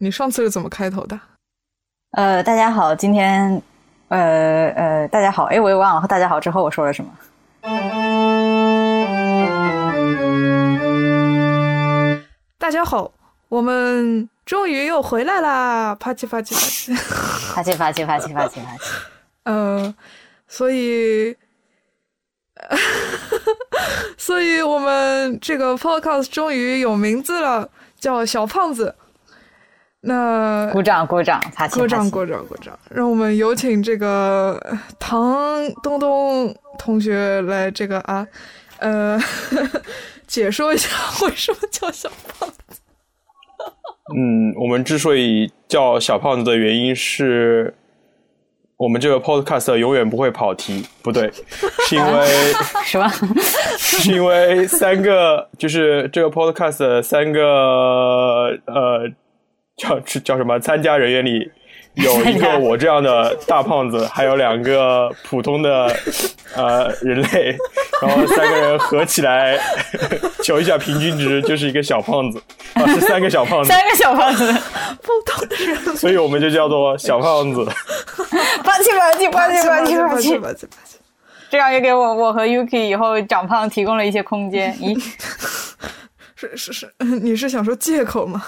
[0.00, 1.18] 你上次是怎么开头的？
[2.12, 3.60] 呃，大家好，今天，
[4.06, 6.06] 呃呃，大家好，哎，我也忘了。
[6.06, 7.10] 大家好之后我说了什么？
[12.58, 13.10] 大家好，
[13.48, 15.96] 我们终于又回来啦！
[15.96, 16.94] 啪叽啪叽啪叽，
[17.52, 18.92] 啪叽啪叽啪叽啪叽啪叽。
[19.42, 19.92] 呃，
[20.46, 21.36] 所以，
[24.16, 27.68] 所以我们这个 podcast 终于有名字了，
[27.98, 28.94] 叫小胖子。
[30.00, 34.60] 那鼓掌鼓掌，啪叽鼓掌鼓掌鼓掌，让我们有请这个
[34.98, 38.24] 唐东东同学来这个啊，
[38.78, 39.18] 呃，
[40.28, 40.88] 解说一下
[41.26, 42.54] 为什么叫小胖子。
[44.16, 47.74] 嗯，我们之所以叫小胖子的原因是，
[48.76, 51.28] 我们这个 podcast 永远不会跑题，不对，
[51.88, 52.26] 是因为
[52.86, 53.10] 什么？
[53.76, 57.40] 是因为三个，就是这个 podcast 三个
[58.66, 59.10] 呃。
[59.78, 60.58] 叫叫什么？
[60.60, 61.50] 参加人员里
[61.94, 65.92] 有一个我这样的大胖子，还有两个普通的
[66.54, 67.56] 呃人类，
[68.00, 69.58] 然后三个人合起来
[70.44, 72.40] 求一下平均值，就是一个小胖子
[72.74, 74.52] 啊，是三个小胖子，三个小胖子，
[75.02, 77.64] 普通的人，所以我们就叫做小胖子。
[77.64, 77.74] 吧
[78.80, 80.68] 唧吧唧吧唧吧唧吧唧吧唧，
[81.50, 84.72] 这样也给我我和 Yuki 以后长胖提供了一些空间。
[84.74, 84.96] 咦？
[86.40, 88.40] 是是是， 你是想说借口吗？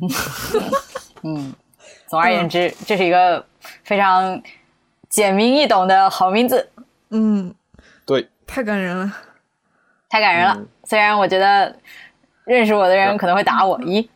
[1.22, 1.52] 嗯，
[2.08, 3.44] 总而言之，这是一个
[3.84, 4.42] 非常
[5.10, 6.66] 简明易懂的好名字。
[7.10, 7.54] 嗯，
[8.06, 9.12] 对，太感人了，
[10.08, 10.58] 太感人了。
[10.84, 11.76] 虽然我觉得
[12.46, 13.78] 认识我的人可能会打我。
[13.80, 14.08] 咦？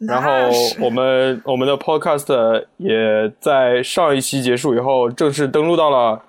[0.00, 0.30] 然后
[0.80, 6.20] 我们我们的 Podcast 也在上一期结束以后正式登录到了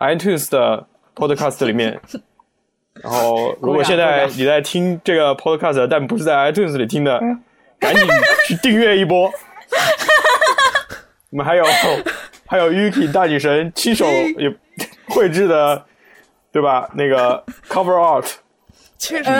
[0.00, 1.98] iTunes 的 Podcast 里面。
[3.02, 7.20] 然后，如果现在你在听这个 podcast，但不是在 iTunes 里听的，
[7.78, 8.06] 赶紧
[8.46, 9.30] 去订阅一波。
[11.30, 11.64] 我们还有
[12.46, 14.06] 还有 Yuki 大女神亲手
[14.38, 14.54] 也
[15.08, 15.84] 绘制的，
[16.52, 16.88] 对吧？
[16.94, 18.30] 那个 cover art，
[18.96, 19.30] 确实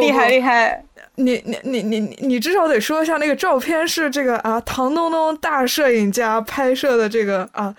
[0.00, 0.82] 厉害厉害。
[1.14, 7.74] 你你你你你你至少得说一下，那个照片是这个啊，唐东东大摄影家拍摄的这个啊。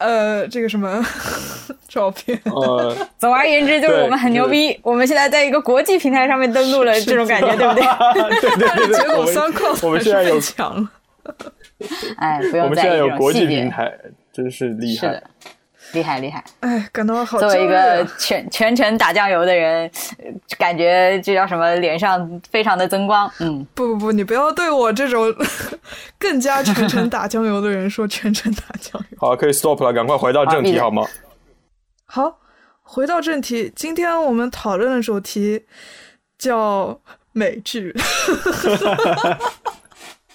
[0.00, 1.04] 呃，这个什么
[1.86, 2.40] 照片？
[2.44, 4.76] 呃，总而言之，就是我们很牛逼。
[4.82, 7.84] 我们现在在一个国际平台上面登录了，这种感觉，对不对？
[8.40, 8.96] 对 对对。
[8.98, 10.88] 结果三块，我们现在有强。
[12.16, 13.92] 哎，不用我们现在有国际平台，
[14.32, 15.22] 真是厉害。
[15.92, 16.44] 厉害厉害！
[16.60, 17.38] 哎，感到好。
[17.38, 19.90] 作为一个全全程打酱油的人，
[20.58, 21.74] 感觉这叫什么？
[21.76, 23.30] 脸上非常的增光。
[23.40, 25.34] 嗯，不不不，你不要对我这种
[26.18, 29.18] 更加全程打酱油的人说全程打酱油。
[29.18, 31.06] 好，可以 stop 了，赶快回到正题好吗？
[32.06, 32.38] 好，
[32.82, 33.72] 回到正题。
[33.74, 35.64] 今天我们讨论的主题
[36.38, 37.00] 叫
[37.32, 37.94] 美剧。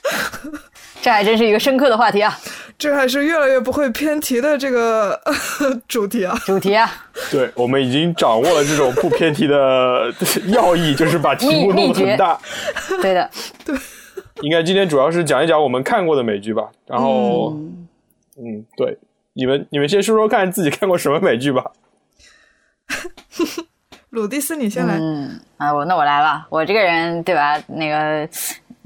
[1.01, 2.35] 这还真是一个深刻的话题啊！
[2.78, 5.19] 这还是越来越不会偏题的这个
[5.88, 6.38] 主题啊！
[6.46, 6.91] 主题啊！
[7.31, 10.13] 对，我们已经掌握了这种不偏题的
[10.52, 12.38] 要义，就是把题目弄得很大。
[13.02, 13.30] 对的，
[13.66, 13.75] 对。
[14.41, 16.69] 应该今天主要是讲一讲我们看过的美剧吧。
[16.86, 17.52] 然后，
[18.38, 18.97] 嗯，对，
[19.31, 21.72] 你们你们先说说看自己看过什么美剧吧。
[24.12, 24.97] 鲁蒂斯，你先来。
[25.00, 26.46] 嗯啊，我那我来吧。
[26.50, 27.57] 我这个人对吧？
[27.68, 28.28] 那个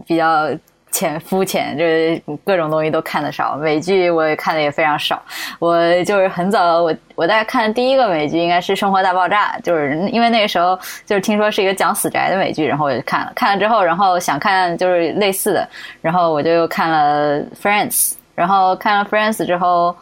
[0.05, 0.47] 比较。
[0.91, 5.21] 浅肤浅，就是各种东西都看的少，美剧我也看的也非常少。
[5.59, 13.31] 我就是很早，我我大概看第一个美剧应该是《生活大爆炸》，就是因为那个时候就是听说是一个讲死宅的美剧，然后我就看了。
[13.35, 15.67] 看了之后，然后想看就是类似的，
[16.01, 19.95] 然后我就又看了《Friends》，然后看了《Friends》之后，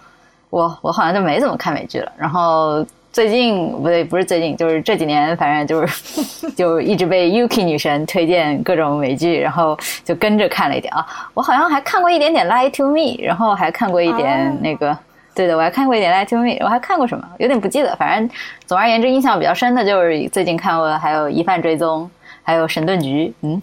[0.50, 2.12] 我我好像就没怎么看美剧了。
[2.18, 2.86] 然后。
[3.18, 11.04] 最近不对，不是最近，就是这几年，反正就是 就一直被 Yuki 女神推荐各种美剧，然后就跟着看了一点啊。
[11.34, 14.96] 我好像还看过一点点《Lie to Me》，然后还看过一点那个，
[15.34, 17.28] 对的，我还看过一点《Lie to Me》，我还看过什么？
[17.40, 17.96] 有点不记得。
[17.96, 18.30] 反正
[18.68, 22.04] 总而言之，印象比较深的就是最近看过还有《疑犯追踪》，
[22.44, 23.26] 还有《神盾局》。
[23.42, 23.60] 嗯，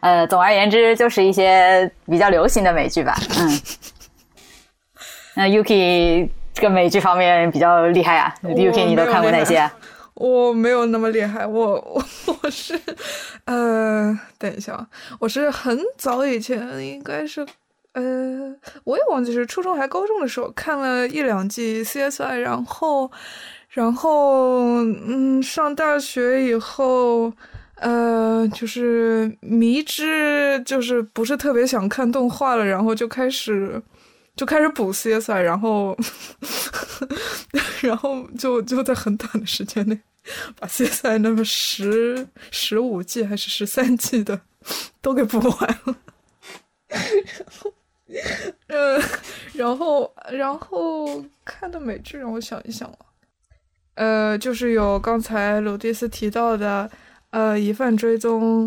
[0.00, 3.14] 呃，总而言之就是一些比较流行的美剧吧。
[3.38, 3.60] 嗯，
[5.36, 6.30] 那 Yuki。
[6.52, 9.70] 这个美剧方面比较厉害啊，UK 你都看过哪些？
[10.14, 12.04] 我没有那么厉害，我我
[12.42, 12.78] 我是，
[13.46, 14.86] 呃，等一下，
[15.18, 17.46] 我是很早以前，应该是，
[17.94, 18.54] 呃，
[18.84, 23.10] 我也忘记是初中还高中的时候看了一两季 CSI，然后，
[23.70, 27.32] 然后，嗯，上大学以后，
[27.76, 33.80] 呃，就是迷之，就是不是特别想看动画了，然后就开始。
[34.36, 35.96] 就开始补 CSI，然后，
[37.82, 39.98] 然后就就在很短的时间内
[40.58, 44.40] 把 CSI 那么十十五季还是十三季的
[45.02, 45.96] 都给补完了。
[46.88, 47.72] 然后，
[48.68, 49.00] 呃，
[49.54, 52.90] 然后然后看的美剧让我想一想，
[53.94, 56.90] 呃，就是有刚才鲁迪斯提到的，
[57.30, 58.66] 呃，《疑犯追踪》，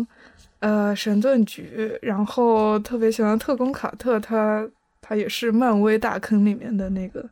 [0.60, 4.66] 呃，《神盾局》，然后特别喜欢《特工卡特》，他
[5.06, 7.28] 他也是漫威大坑里面的那个，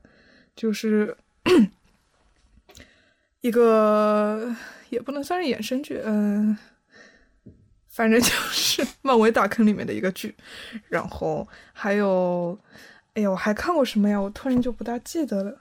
[0.55, 1.17] 就是
[3.41, 4.55] 一个
[4.91, 6.59] 也不能算是衍生剧，嗯。
[7.89, 10.35] 反正就是 漫威大坑里面的一个剧，
[10.89, 12.59] 然后还有，
[13.13, 14.19] 哎呀，我还看过什么呀？
[14.19, 15.59] 我突然就不大记得了。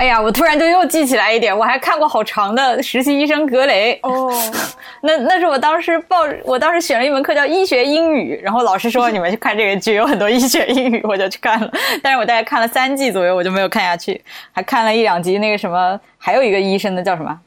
[0.00, 4.32] 哎呀，我突然就又记起来一点，我还看过好长的《实习医生格雷》哦。
[5.02, 11.70] 那那是我当时报，我当时选了一门课叫医学英语，然后老师说你们去看这个剧，有很多医学英语，我就去看了。
[12.02, 14.18] 但是我大概看了三季左右，我就没有看下去，
[14.52, 17.38] 还看了一两集那个什么，还有一个医生的叫什么？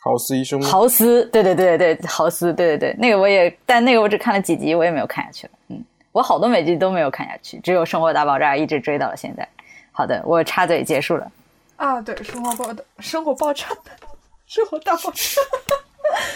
[0.00, 5.52] 豪斯医生，豪斯，对对对对对，豪斯，对对对，那个我也，但那个我只看了几集，我也没有看下去了。
[5.68, 9.46] 嗯，我好多美剧都没有看下去，只有《生活大爆炸》一直追到了现在。
[9.92, 11.30] 好的，我插嘴结束了。
[11.76, 13.66] 啊，对，《生活爆的生活爆炸》，
[14.46, 15.18] 生活大爆炸，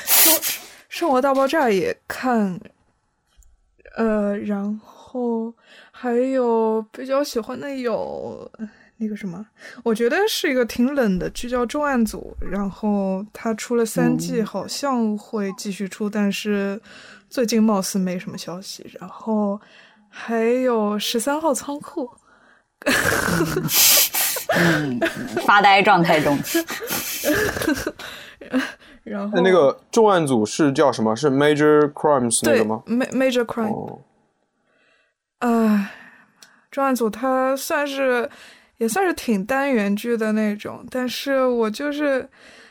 [0.04, 0.40] 生
[0.88, 2.60] 生活大爆炸也看，
[3.96, 5.54] 呃，然后
[5.90, 8.50] 还有比较喜欢的有。
[9.00, 9.46] 那个什么，
[9.84, 16.82] 我觉得是一个挺冷的剧，叫《重案组》，然后它出了三季，好像会继续出，但是
[17.30, 18.84] 最近貌似没什么消息。
[18.98, 19.60] 然后
[20.08, 22.10] 还有《十三号仓库》，
[25.46, 26.38] 发呆状态中。
[29.04, 31.14] 然后那个重案组是叫什么？
[31.16, 34.00] 是 Major Crimes 那个吗？Major Crime。
[35.38, 35.90] 啊，
[36.70, 38.28] 重案组它算是。
[38.78, 42.28] 也算是挺单元剧的那种，但是我就是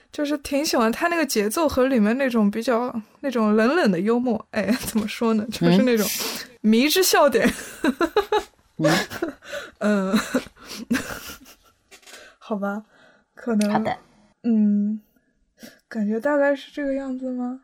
[0.10, 5.46] 就是挺喜欢它那个节奏和里面那种比较那种冷冷的幽默，哎， 怎么说呢？
[5.52, 6.08] 就是那种
[6.62, 7.54] 迷之笑点。
[9.80, 10.18] 嗯，
[12.48, 12.84] 好吧，
[13.36, 13.98] 可能好的，
[14.44, 15.02] 嗯，
[15.90, 17.60] 感觉大概是这个样子吗？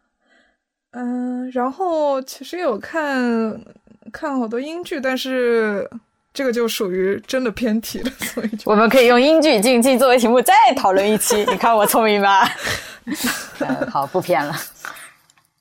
[0.92, 3.64] 嗯，然后其实有看
[4.12, 5.90] 看好多英剧，但是。
[6.34, 11.46] 这个就属于真的偏题了， 所以我们可以用英剧竞技作为题目再讨论一期。
[11.46, 12.44] 你看我聪明吧？
[13.88, 14.52] 好，不偏了。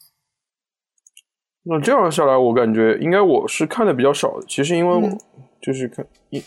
[1.64, 4.46] 那这样下来，我感觉应该我是看的比较少的。
[4.48, 5.10] 其实因为我
[5.60, 6.02] 就是看，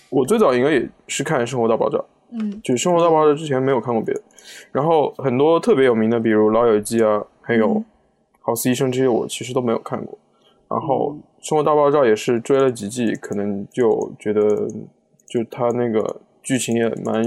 [0.10, 2.00] 我最早应该也是看《生活大爆炸》。
[2.40, 4.22] 嗯，就《生活大爆炸》之前没有看过别的。
[4.72, 7.68] 然后很多特别有名的，比如《老友记》啊，还有
[8.42, 10.18] 《好似医生》这些，我其实都没有看过。
[10.70, 11.18] 然后。
[11.42, 14.68] 生活大爆炸也是追了几季，可能就觉得，
[15.28, 17.24] 就他那个剧情也蛮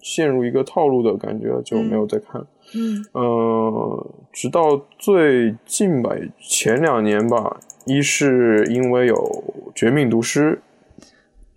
[0.00, 2.40] 陷入一个套路的感觉，就没有再看。
[2.74, 9.14] 嗯，呃，直到最近吧，前两年吧，一是因为有
[9.74, 10.58] 《绝命毒师》，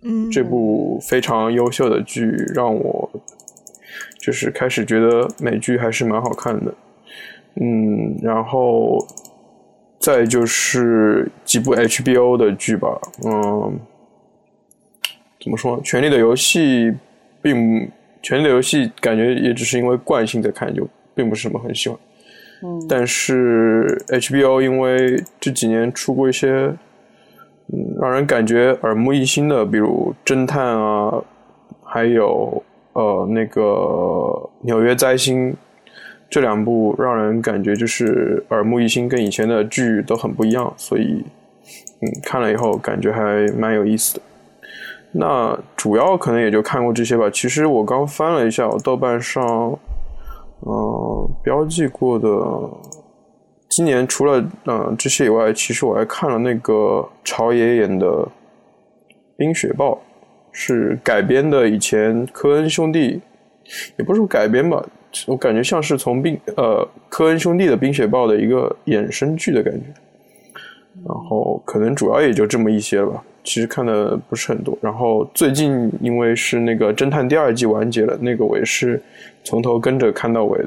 [0.02, 3.10] 嗯，这部非常优秀的剧，让我
[4.18, 6.74] 就是开始觉得美剧还是蛮好看的。
[7.60, 8.98] 嗯，然后。
[10.04, 12.88] 再就是几部 HBO 的剧吧，
[13.24, 13.78] 嗯，
[15.40, 15.78] 怎么说？
[15.84, 16.90] 《权力的游戏》
[17.40, 17.56] 并
[18.20, 20.84] 《权力的游戏》感觉也只是因为惯性在看，就
[21.14, 21.96] 并不是什么很喜欢。
[22.64, 26.74] 嗯，但是 HBO 因为这几年出过一些，
[27.68, 31.22] 嗯，让人感觉耳目一新的，比如《侦探》啊，
[31.84, 32.62] 还有
[32.94, 33.60] 呃那个
[34.62, 35.52] 《纽约灾星》。
[36.30, 41.22] 这两部让人感觉就是耳目一新，跟以前的剧都很不一样，所以，
[42.00, 44.22] 嗯，看了以后感觉还蛮有意思的。
[45.12, 47.28] 那主要可能也就看过这些吧。
[47.28, 49.78] 其实我刚翻了一下，我豆瓣上，
[50.60, 52.28] 呃，标记过的，
[53.74, 58.06] 今年除了嗯这些以外，其实我还看了那个朝野演的
[59.34, 59.94] 《冰雪暴》，
[60.52, 63.18] 是改编的以前科恩兄弟，
[63.96, 64.84] 也不是改编吧。
[65.26, 69.86] 我感觉像是从冰呃科恩兄弟的《冰雪暴》的一个衍生剧的感觉，
[71.06, 73.24] 然后可能主要也就这么一些吧。
[73.42, 74.76] 其实看的不是很多。
[74.82, 79.02] 然后最近因为是那个《侦探》第二季完结了，那个我也是
[79.42, 80.62] 从头跟着看到尾。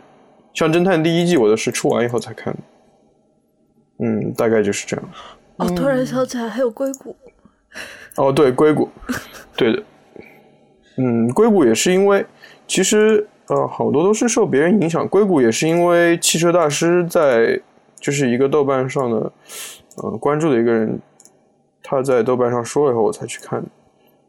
[0.56, 2.60] 像《侦探》第一季，我都是出完以后才看的。
[4.00, 5.10] 嗯，大概就是这样。
[5.58, 7.16] 哦，突然想起来还有硅谷。
[8.18, 8.90] 哦，对，硅谷，
[9.56, 9.84] 对的。
[10.98, 12.26] 嗯，硅谷也是因为
[12.68, 13.28] 其实。
[13.48, 15.08] 呃，好多都是受别人影响。
[15.08, 17.62] 硅谷也是因为汽车大师在，
[18.00, 19.32] 就是一个豆瓣上的，
[19.98, 21.00] 呃，关注的一个人，
[21.84, 23.64] 他在豆瓣上说了以后，我才去看。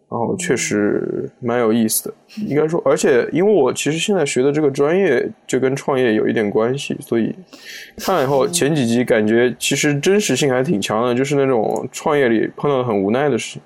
[0.08, 2.14] 然后确实蛮有意思的。
[2.46, 7.34] 应该说，而且因为我其实现在学的这个专业就跟创业有一点关系，所以
[7.98, 13.62] 看了以后前几集感觉其实真实性还挺强的，就是那种创业里碰到的很无奈的事情。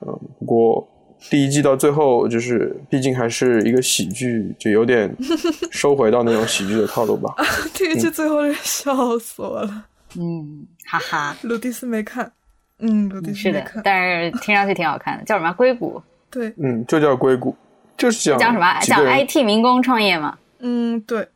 [0.00, 0.88] 嗯，不过
[1.30, 5.12] 第一季到最后就是毕竟还是一个喜剧，就有点
[5.72, 7.34] 收回到那种喜剧的套路吧。
[7.74, 9.84] 第一季最后笑死我了。
[10.18, 11.36] 嗯，哈哈。
[11.42, 12.30] 鲁迪斯没看。
[12.78, 15.52] 嗯，是的，但是听上去挺好看的，叫什么？
[15.52, 16.02] 硅谷。
[16.30, 17.56] 对，嗯，就叫硅谷，
[17.96, 18.80] 就是讲讲什么？
[18.80, 20.38] 讲 IT 民工创业吗？
[20.58, 21.28] 嗯，对，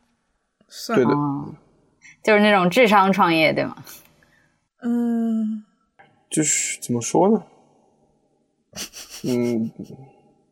[0.67, 1.11] 算对的，
[2.23, 3.83] 就是那种智商创业，对吗？
[4.83, 5.63] 嗯，
[6.29, 7.43] 就是怎么说呢？
[9.23, 9.71] 嗯，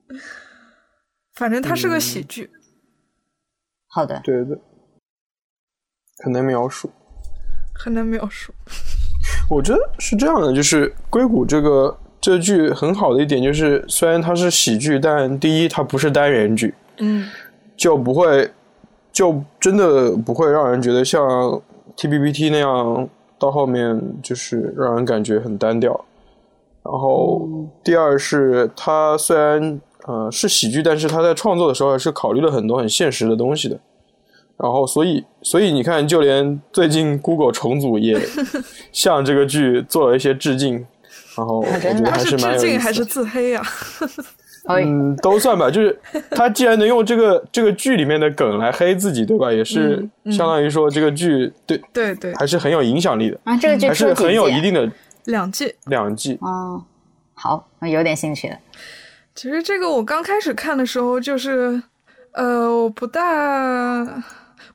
[1.35, 2.49] 反正它是个喜剧。
[3.87, 4.59] 好的，对的，
[6.23, 6.91] 很难描述，
[7.75, 8.53] 很难描述。
[9.49, 17.27] 我觉得是这样的，就是硅谷这个这剧很好的一点就是，虽然它是喜剧，但第一它不是单元剧，嗯，
[17.75, 18.49] 就不会
[19.11, 21.59] 就真的不会让人觉得像
[21.95, 26.05] T B B T 那样到后面就是让人感觉很单调。
[26.83, 27.47] 然后
[27.83, 33.79] 第二是它虽然呃是喜剧，但是它在创作的时候是考虑了很多很现实的东西的。
[34.61, 38.19] 然后，所以，所以你看，就连最近 Google 重组也
[38.91, 40.85] 向这个剧做了一些致敬。
[41.37, 42.77] 然后，我觉得还是蛮有意思。
[42.77, 43.61] 还是自黑 呀？
[44.67, 45.71] 嗯，都算吧。
[45.71, 45.97] 就是
[46.31, 49.49] 他既然能用这个这个剧里面的梗来黑自己，对吧？
[49.49, 53.55] 也是相当于说这个剧对对对，还是很有影响力的啊。
[53.55, 54.91] 这个剧还是很有一定的
[55.23, 56.83] 两季，两季哦。
[57.33, 58.57] 好，有点兴趣了。
[59.33, 61.81] 其实这个我刚开始看的时候，就是
[62.33, 64.21] 呃，我不大。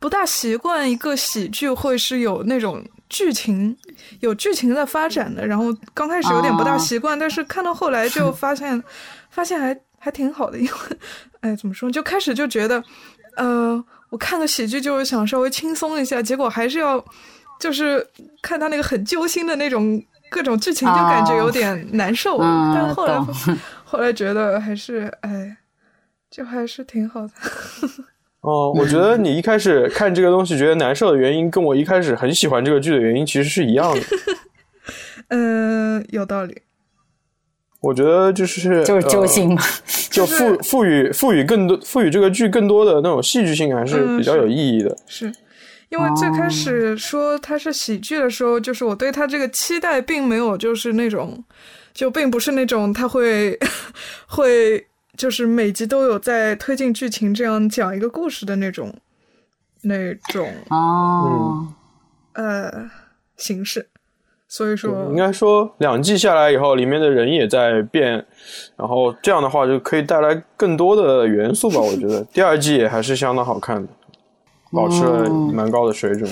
[0.04, 3.74] 不大习惯一个喜剧会是有那种剧情、
[4.20, 8.84] 有剧情的发展的，然后刚开始有点不大习惯，但是看到后来就发现，
[9.32, 10.72] 发现还还挺好的，因为，
[11.40, 11.90] 哎，怎么说？
[11.90, 12.84] 就开始就觉得，
[13.38, 17.02] 呃，我看个喜剧就是想稍微轻松一下，结果还是要，
[17.58, 18.06] 就是
[18.42, 19.98] 看他那个很揪心的那种
[20.30, 22.38] 各种剧情，就感觉有点难受。
[22.74, 23.18] 但后来
[23.86, 25.56] 后来觉得还是，哎，
[26.30, 27.32] 就还是挺好的。
[28.44, 34.00] 哦，我觉得你一开始看这个东西觉得难受的原因，跟我一开始很喜欢这个剧的原因其实是一样的。
[35.28, 36.60] 嗯， 有道理。
[37.80, 39.62] 我觉得就是就是揪心嘛，
[40.10, 44.94] 就赋赋予赋予更多赋予这个剧更多的那种戏剧性，还是比较有意义的。
[45.06, 45.32] 是
[45.88, 51.42] 因为最开始说它是喜剧的时候，就是我对它这个期待并没有就是那种，
[51.94, 53.58] 就并不是那种它会
[54.28, 54.86] 会。
[55.16, 58.94] 就是每集都有在推进剧情，这样讲一个故事的那种，
[59.82, 61.68] 那种哦，
[62.34, 62.90] 呃
[63.36, 63.88] 形式。
[64.46, 68.24] 所以说，应该说两季下来以后，里面的人也在变，
[68.76, 71.80] 然后这样的话就可以带来更多的元素吧。
[71.80, 73.88] 我觉得第二季也还是相当好看的，
[74.70, 76.30] 保持了蛮高的水准。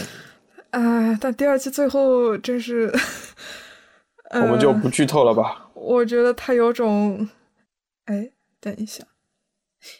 [0.71, 2.93] 啊，但第二季最后真是，
[4.35, 5.71] 我们就不剧透了吧。
[5.75, 7.29] 我觉得他有种，
[8.05, 8.31] 哎。
[8.63, 9.03] 等一下，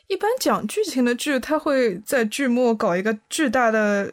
[0.07, 4.13] 一般讲剧情的剧，他会在剧末搞一个巨大的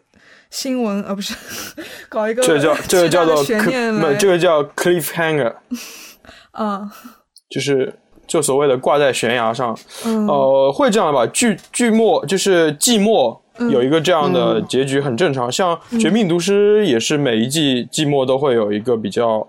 [0.49, 1.35] 新闻，而不是
[2.09, 5.53] 搞一个这个叫这个叫做悬念不，这个叫 cliffhanger，
[6.49, 6.91] 啊，
[7.47, 7.93] 就是
[8.25, 11.27] 就所谓的挂在悬崖上，嗯，呃，会这样吧？
[11.27, 13.39] 剧剧末就是季末
[13.69, 15.51] 有一个这样的结局，很正常。
[15.51, 19.47] 像《绝命毒师》也是每一季季末都会有一个比较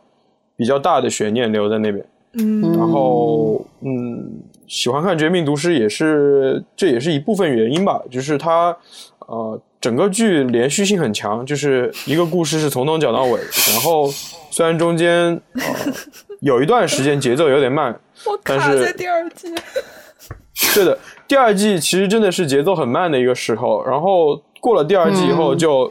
[0.58, 2.04] 比较大的悬念留在那边，
[2.34, 4.42] 嗯，然后嗯。
[4.70, 8.00] 喜欢看《绝命毒师》也是，这也是一部分原因吧。
[8.08, 8.74] 就是它，
[9.26, 13.40] 呃，整个剧连续性很强，就是一个故事是从头讲到尾。
[13.72, 14.06] 然后
[14.48, 15.92] 虽然中间呃
[16.38, 19.52] 有一段时间节奏有点慢， 我卡在第二季。
[20.72, 20.96] 对的，
[21.26, 23.84] 第二季其实真的是节奏很慢的一个时候。
[23.84, 25.90] 然后过了第二季以后，就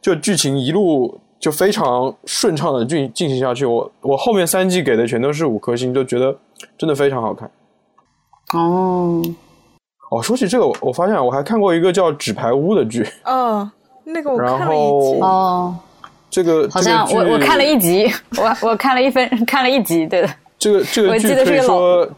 [0.00, 3.66] 就剧情一路就非常顺畅的进进行下去。
[3.66, 6.34] 我我后面三季给的全都是五颗星，就觉得
[6.78, 7.50] 真的非常好看。
[8.54, 9.22] 哦，
[10.10, 13.06] 哦，说起这个，我发现我还看过一个叫《纸牌屋》的剧。
[13.24, 13.70] 嗯，
[14.04, 15.20] 那个我看了一集。
[15.20, 15.76] 哦，
[16.30, 20.28] 这个好像我我看了一集，我我看了一分，看了一集，对的。
[20.58, 22.08] 这个这个剧可以说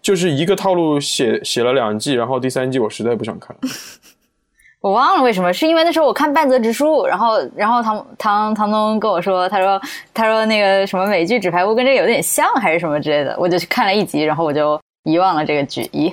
[0.00, 3.56] 就是一个套路写写了两季，然后第三季我实在不想看。
[4.80, 9.80] 我忘了为什么，是因为那时候我看半泽直树，然后然后唐唐唐东跟我说，他说
[10.14, 14.80] 他说那个什么美剧《纸牌屋》跟这个有点像，还是什么之类的，我就去看了一集，然后我就。
[15.04, 16.12] 遗忘了这个举一？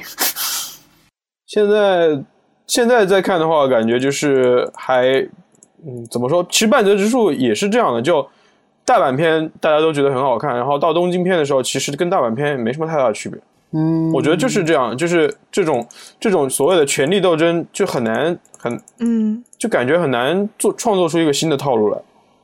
[1.47, 2.23] 现在
[2.67, 5.07] 现在再看的话，感觉就是还
[5.85, 6.45] 嗯，怎么说？
[6.49, 8.27] 其实半泽直树也是这样的，就
[8.83, 13.39] 大阪片大家都觉得很好看，然后到东京片的时候，其实跟大阪片没什么太大的区别。
[13.71, 15.85] 嗯，我觉得就是这样，就是这种
[16.19, 21.97] 这种所谓的权力斗争就很难很嗯就感觉很难做创作出一个新的套路来。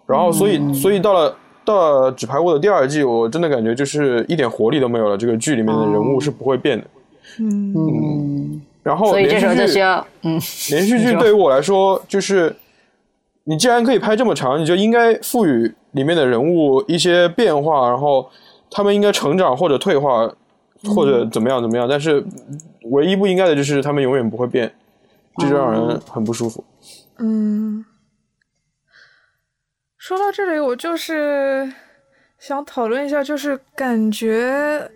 [0.06, 1.34] 然后所以所以到了
[1.72, 5.18] 到了纸牌屋的第二季，我真的感觉就是一点活力都没有了。
[5.18, 6.84] 这个剧里面的人物是不会变的。
[7.40, 10.32] 嗯嗯，然后所以这时候就 连续剧需要嗯，
[10.72, 12.54] 连续剧对于我来说，就是
[13.46, 18.30] 你既然可以拍这么长，你就应该赋予里面的人物一些变化，然后
[18.70, 20.30] 他们应该成长或者退化，
[20.94, 21.88] 或者怎么样怎么样。
[21.88, 22.22] 但是
[22.92, 24.70] 唯一不应该的就是他们永远不会变，
[25.38, 26.63] 这就让人很不舒服。
[27.20, 27.86] 嗯。
[30.01, 31.72] 说到这里，我就是
[32.39, 34.89] 想讨论一下，就是感觉，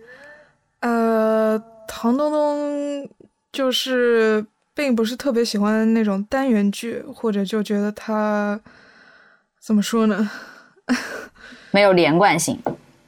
[0.80, 3.08] 呃，唐东东
[3.52, 4.44] 就是
[4.74, 8.60] 并不是特别喜欢那种单元剧，或者就觉得他
[9.60, 10.28] 怎么说呢？
[11.70, 12.58] 没有连贯性。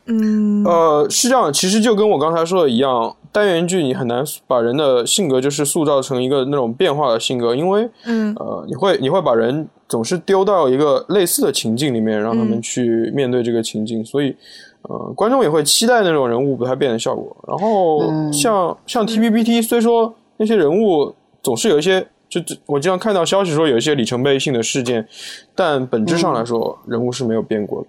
[0.07, 14.37] 嗯，呃，是这样，其实就跟我刚才说的一样，单元剧你很难把人的性格就是塑造成一个那种变化的性格，因为嗯呃，你会你会把人总是丢到一个类似的情境里面，让他们嗯去面对这个情境，所以
[14.83, 17.37] 呃，观众也会期待那种人物不太变的效果。
[17.49, 25.09] 然后嗯像像 TPPT，虽说那些人物总是有一些，就就我经常看到消息说有一些里程碑性的事件，
[25.55, 27.89] 但本质上来说，人物是没有变过的。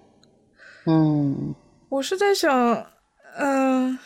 [0.86, 1.54] 嗯
[1.90, 2.86] 我是在想，
[3.38, 3.98] 嗯、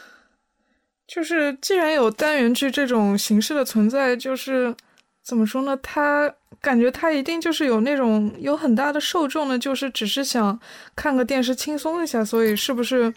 [1.06, 4.74] 就是既然有单元剧这种形式的存在，就是
[5.24, 5.76] 怎么说呢？
[5.82, 10.58] 他感觉他一定就是有那种有很大的受众呢，就是只是想
[10.94, 13.12] 看个电视轻松一下，所以是不是？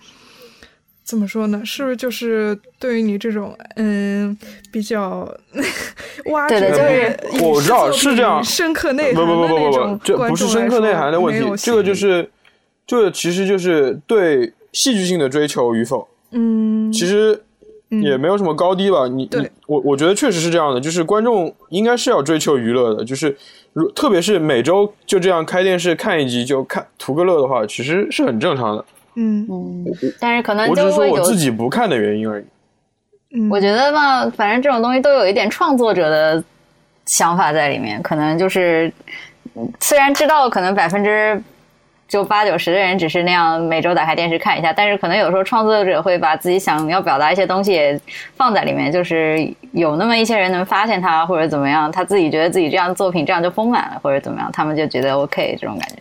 [1.04, 1.62] 怎么说呢？
[1.64, 4.38] 是不是就是对于你这种嗯
[4.74, 5.26] 比较
[6.32, 12.30] 挖掘对的对就是我知道是这样深刻内不涵的不不不不那种不，这不是深刻内涵的问题，这个就是，
[12.86, 16.06] 这其实就是对戏剧性的追求与否。
[16.32, 17.42] 嗯，其实
[17.90, 19.08] 也没有什么高低吧。
[19.08, 23.36] 你你我我觉得确实是这样的，就是观众应该是要追求娱乐的，就是
[23.74, 28.86] 如特别是每周就这样开电视看一集就看图个乐的话，其实是很正常的。
[29.16, 29.86] 嗯嗯，
[30.20, 32.46] 但是可能我只说我就是会有自己不看的原因而已。
[33.32, 36.44] 嗯，我觉得嘛，反正这种东西都有一点创作者的
[37.06, 38.92] 想法在里面，可能就是
[39.56, 41.42] 嗯虽然知道可能百分之
[42.08, 48.00] 就八九十的人只是那样每周打开电视看一下，但是可能有时候创作者会把自己想要表达一些东西也
[48.36, 55.96] 放在里面，就是有那么一些人能发现他或者怎么样，他自己觉得自己这样作品这样就丰满了或者怎么样，他们就觉得 OK 这种感觉。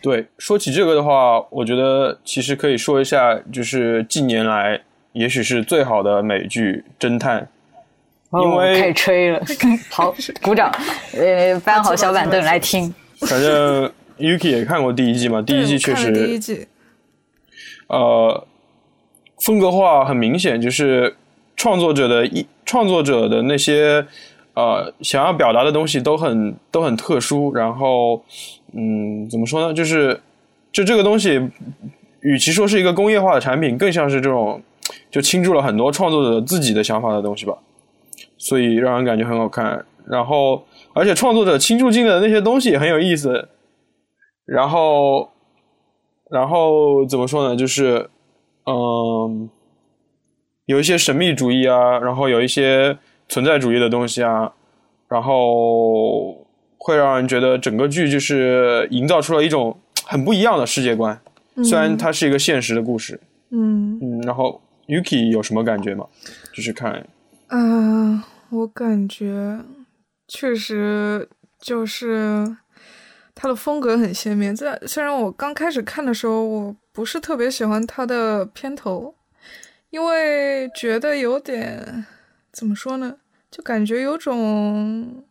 [0.00, 7.48] 对，说起这个的话，我觉得其实可以说一下，就是近年来也许是最好的美剧《侦探》，
[8.42, 9.40] 因为哦、开始吹了，
[9.90, 10.70] 好，鼓掌，
[11.16, 12.94] 呃，搬好小板凳来听。
[13.22, 16.66] 反正 Yuki 也看过第一季嘛，第一季确实季，
[17.86, 18.46] 呃
[19.40, 21.16] 风格化很明显，就是
[21.56, 24.04] 创作者的一创作者的那些
[24.54, 28.22] 呃想要表达的东西都很都很特殊，然后
[28.72, 30.20] 嗯怎么说呢，就是
[30.72, 31.40] 就这个东西，
[32.20, 34.60] 与其说是一个工业化的产品，更像是这种
[35.10, 37.54] 就倾注了很多创作者自己的想法的东西吧，
[38.36, 39.84] 所以让人感觉很好看。
[40.06, 43.46] 然后，而且创作者倾注进的那些东西也很有意思。
[44.48, 45.30] 然后，
[46.30, 47.54] 然后怎么说呢？
[47.54, 48.08] 就是，
[48.64, 49.50] 嗯，
[50.64, 54.50] 有一些神秘主义啊，然后有一些存在主义的东西啊，
[55.06, 56.46] 然后
[56.78, 61.20] 会让人觉得整个剧就是营造出了一种很不一样的世界观。
[61.62, 66.06] 虽然它是一个现实的故事，嗯嗯，然后 Yuki 有什么感觉吗？
[66.54, 67.06] 就是看，
[67.48, 69.58] 嗯、我感觉
[70.26, 71.28] 确实
[71.60, 72.56] 就是
[73.40, 74.54] 他的风格很鲜明。
[74.54, 79.14] 在虽然我刚开始看的时候，我不是特别喜欢他的片头，
[79.90, 82.04] 因为觉得有点
[82.50, 83.14] 怎么说呢，
[83.48, 85.24] 就感觉有种，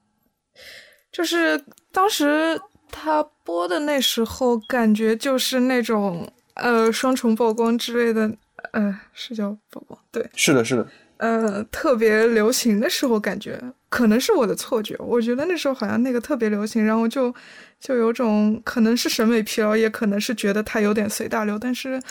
[1.12, 2.58] 就是当时
[2.90, 8.32] 他播的那时候，感觉就是那种呃双重曝光之类的，
[8.72, 10.26] 呃是叫曝光对。
[10.34, 14.96] 是的，是的，呃，特别流行的时候，感觉可能是我的错觉。
[15.00, 17.34] 我觉得那时候好像那个特别流行，然后就
[17.80, 21.58] 就有种可能是审美疲劳，也可能是觉得他有点随大流。
[21.60, 22.02] 但是，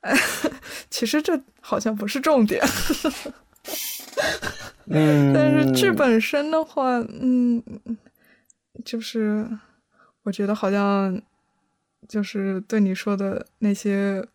[0.00, 0.14] 呃、
[0.90, 2.62] 其实这好像不是重点。
[4.92, 7.62] 嗯，但是剧本身的话，嗯，
[8.84, 9.48] 就是
[10.24, 11.20] 我觉得好像
[12.08, 14.26] 就是对你说的那些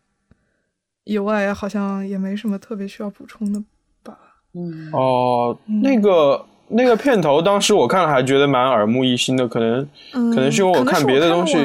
[1.04, 3.62] 以外，好像也没什么特别需要补充的
[4.02, 4.18] 吧。
[4.54, 11.56] 嗯，哦，那个那个片头，当时我看了还觉得蛮耳目一新的，可能嗯，可能是因为我看别的东西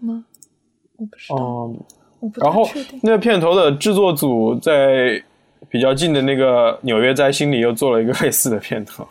[0.00, 0.24] 吗？
[0.98, 2.68] 我不知道，然后。
[3.02, 5.20] 那个片头的制作组在
[5.68, 9.06] 比较近的那个纽约在心里又做了一个 类似的片头。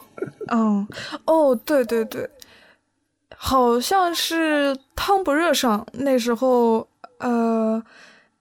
[0.47, 0.87] 嗯，
[1.25, 2.29] 哦，对对对，
[3.35, 6.87] 好像是汤不热上那时候，
[7.19, 7.81] 呃，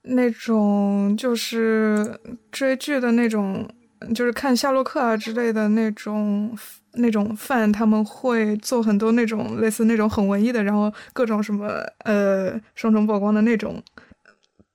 [0.03, 2.17] 那种就是
[2.51, 3.67] 追剧的那种，
[4.13, 6.57] 就是看夏洛克啊之类的那种
[6.93, 11.67] 那种饭，他们会做很多那种类似那种很文艺的，然后各种什么
[12.05, 13.81] 呃双重曝光的那种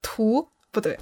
[0.01, 0.97] 图，不对。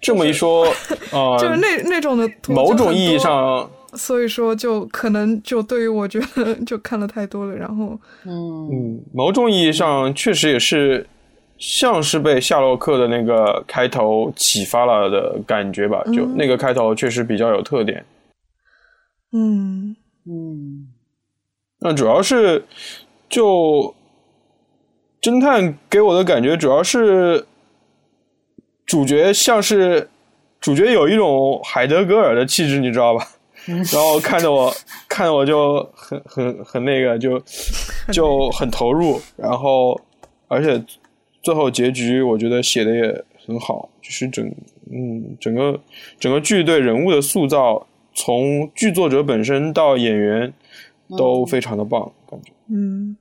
[0.00, 0.64] 这么一说，
[1.10, 11.04] 呃，就是那那种的，某种意义上，所以说就可能就对于我觉得就看了太多了，然后，嗯嗯，某种意义上确实也是
[11.58, 18.04] 像是被夏洛克的那个开头启发了的感觉吧，就那个开头确实比较有特点，
[19.32, 20.88] 嗯嗯，
[21.80, 22.64] 那主要是
[23.28, 23.94] 就
[25.20, 27.46] 侦探给我的感觉主要是。
[28.86, 30.08] 主角像是
[30.62, 33.22] 主角有一种海德格尔的气质，你知道吧？
[33.66, 34.72] 然后看着我，
[35.06, 37.38] 看着我就很很很那个，就
[38.10, 39.20] 就很投入。
[39.36, 40.00] 然后，
[40.46, 40.82] 而且
[41.48, 44.46] 最后结局我觉得写的也很好，就是整
[44.92, 45.80] 嗯整个
[46.20, 50.52] 整个剧对人物的塑造，从剧作者本身到演员
[51.16, 53.16] 都非常的棒，感觉嗯。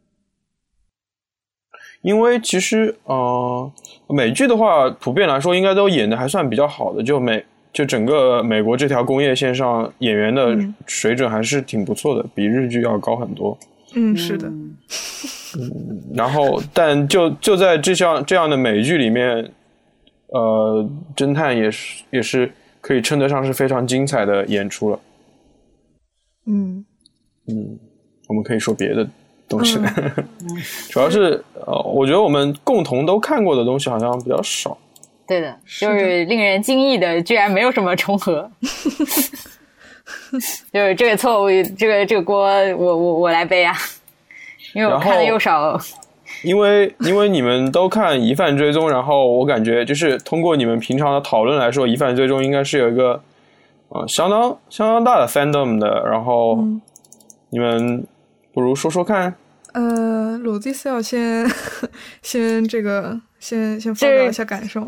[2.01, 3.71] 因为其实，呃，
[4.09, 7.01] 美剧的话，普遍来说应该都演的还算比较好的。
[7.01, 13.57] 就美，就整个美国这条工业线上，演员的水准还是挺不错的，比日剧要高很多。
[13.93, 14.47] 嗯，是的。
[14.47, 19.51] 嗯，然后，但就就在这项这样的美剧里面，
[20.27, 24.99] 呃，侦探也是也是可以称得上是非常精彩的演出了。
[26.45, 26.85] 嗯
[27.47, 27.79] 嗯，
[28.27, 29.07] 我们可以说别的。
[29.49, 29.79] 东西，
[30.91, 34.77] 主要是呃，我觉得我们共同都看过的东西好像比较少。
[35.25, 38.51] 对的，就是令人惊异的，居然没有什么重合。
[40.73, 43.75] 就是这个错误，这个这个锅，我我我来背啊！
[44.73, 45.79] 因为我看的又少。
[46.43, 53.21] 因为因为你们都看《疑犯追踪》，然后我感觉就是通过你们平常的讨论来说，《疑犯追踪》应该是有一个
[53.89, 56.03] 呃相当相当大的 fandom 的。
[56.05, 56.63] 然后
[57.49, 58.05] 你们。
[58.53, 59.35] 不如说说看。
[59.73, 61.47] 呃，鲁迪斯要先
[62.23, 64.81] 先这个先先发表一下感受。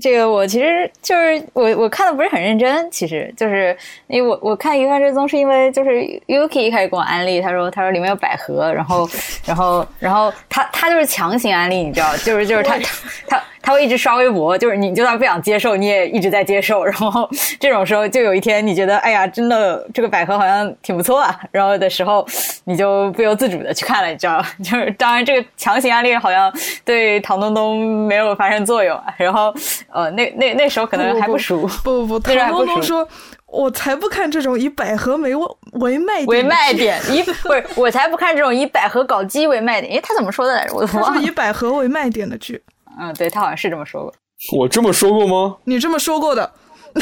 [0.00, 5.90] 这个我其实就是我我看的不是很认真，其实就是因为我我看《疑犯追踪》是因为就是
[6.26, 9.08] Yuki 一开始给我安利，他说他说里面有百合，然后
[9.44, 12.78] 然后然后他他就是强行安利，你知道，就是就是他
[13.26, 22.26] 他他他会一直刷微博，就是你就算不想接受，你也一直在接受，然后这种时候就有一天你觉得哎呀真的这个百合好像挺不错啊，然后的时候
[22.64, 26.52] 你就不由自主的去看了，你知道，就是当然这个强行安利好像
[26.84, 29.54] 对唐东东没有发生作用，然后。
[29.92, 33.06] 呃，那那那时候可能还不熟，不不不，唐东东说，
[33.46, 35.34] 我才不看这种以百合为
[35.72, 39.92] 为卖点为卖点，以不是我才不看这种以百合搞基为卖点。
[39.94, 40.74] 诶，他怎么说的来着？
[40.74, 41.22] 我忘了。
[41.22, 42.62] 以百合为卖点的剧。
[42.98, 44.12] 嗯，对他好像是这么说过。
[44.58, 45.56] 我这么说过吗？
[45.64, 46.50] 你这么说过的。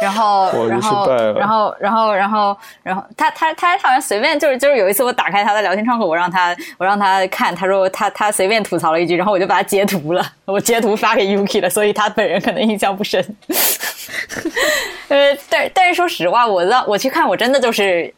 [0.00, 13.20] 然后，然后，然后，然后，然后，然后，他他他好像随便就是就是有一次我打开他的聊天窗口，我让他我让他看，他说他他随便吐槽了一句，然后我就把他截图了，我截图发给 Yuki 了，所以他本人可能印象不深。
[15.08, 18.14] 呃，但但是说实话，我让我去看，我真的就是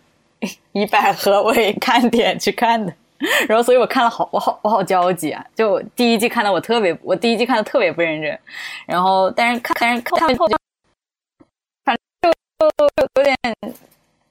[0.72, 2.92] 以百合为看点去看的，
[3.48, 5.44] 然后所以我看了好我好我好焦急啊！
[5.54, 8.38] 就第一季看的我特别，我第一季看的特别不认真，
[8.86, 10.56] 然后但是看但是看完后就。
[11.84, 12.68] 反正就
[13.14, 13.36] 有点，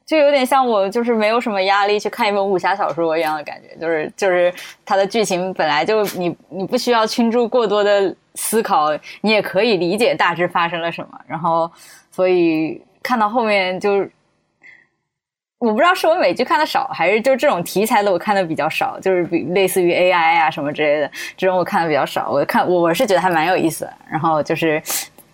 [0.05, 4.53] 就有点像我就是没有什么压力去看一本武侠小说一样的感觉，就是就是
[4.85, 8.89] 它的剧情本来就你你不需要倾注过多的思考，
[9.21, 11.19] 你也可以理解大致发生了什么。
[11.27, 11.69] 然后
[12.11, 14.07] 所以看到后面就，
[15.59, 22.29] 我不知道是我美剧看的少，还是就这种题材的我看的比较少，就是比类似于 AI 啊什么之类的这种我看的比较少。
[22.31, 24.81] 我看我是觉得还蛮有意思的，然后就是。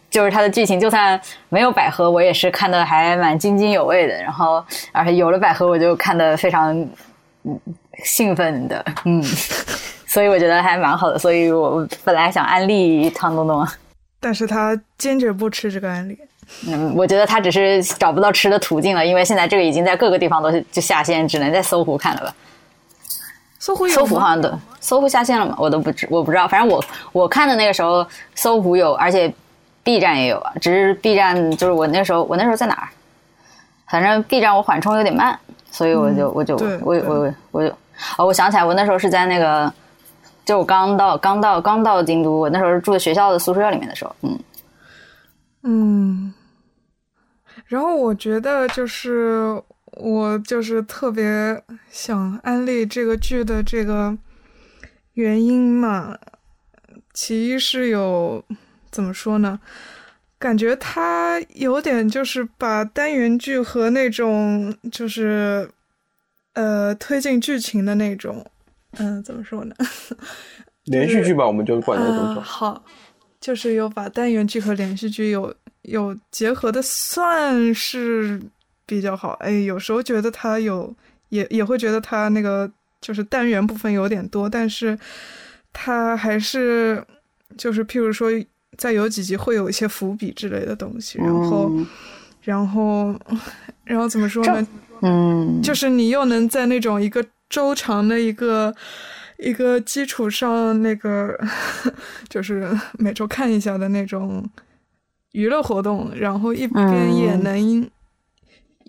[0.07, 4.13] 就是它的剧情，就算没有百合，我也是看的还蛮津津有味的。
[4.23, 6.73] 然后，而且有了百合，我就看的非常
[7.43, 7.59] 嗯
[8.05, 9.21] 兴奋的，嗯，
[10.07, 11.19] 所以我觉得还蛮好的。
[11.19, 13.67] 所以我本来想安利汤东东，
[14.21, 16.17] 但是他坚决不吃这个安利。
[16.67, 22.34] 嗯，我觉得他只是找不到吃的途径了，因为现在这个已经在各个地方都就下线，只能在搜狐看了吧。
[23.60, 25.55] 搜狐搜狐好像的，搜狐下线了吗？
[25.58, 26.47] 我都不知，我不知道。
[26.47, 29.34] 反正我我看的那个时候，搜狐有，而且。
[29.86, 32.89] B 站也有啊，只是 B 站就是我那时候，我那时候在哪儿？
[33.88, 37.69] 反正 B 站我缓冲有点慢，所以我就我就我我我就
[38.17, 39.71] 哦，我想起来，我那时候是在那个
[40.43, 44.39] 就我刚到刚到刚到京都，我那时候是住在学校的宿舍里面的时候，嗯
[45.65, 46.34] 嗯。
[47.65, 49.62] 然后我觉得就是
[49.93, 54.17] 我就是特别想安利这个剧的这个
[55.13, 56.17] 原因嘛，
[57.13, 58.43] 其一是有
[58.91, 59.60] 怎么说呢？
[60.38, 65.71] 感觉它有点就是把单元剧和那种就是
[66.54, 68.45] 呃推进剧情的那种，
[68.97, 69.73] 嗯，怎么说呢？
[70.86, 72.36] 连续剧吧，我们就管这种。
[72.41, 72.84] 好，
[73.45, 75.53] 就是有把单元剧和连续剧有
[75.84, 78.41] 有结合的，算是
[78.88, 79.34] 比较好。
[79.34, 80.91] 哎，有时候觉得它有
[81.29, 82.67] 也也会觉得它那个
[82.99, 84.97] 就是单元部分有点多，但是
[85.71, 87.05] 它还是
[87.55, 88.31] 就是譬如说。
[88.77, 91.71] 再有几集会有一些伏笔之类的东西，然后，
[92.41, 93.17] 然后，
[93.86, 94.67] 然后怎么说呢？
[95.01, 98.75] 嗯，就是你又能在那种一个周长的一个
[99.45, 101.39] 一个基础上，那个
[102.27, 104.43] 就是每周看一下的那种
[105.34, 107.89] 娱乐活动，然后一边也能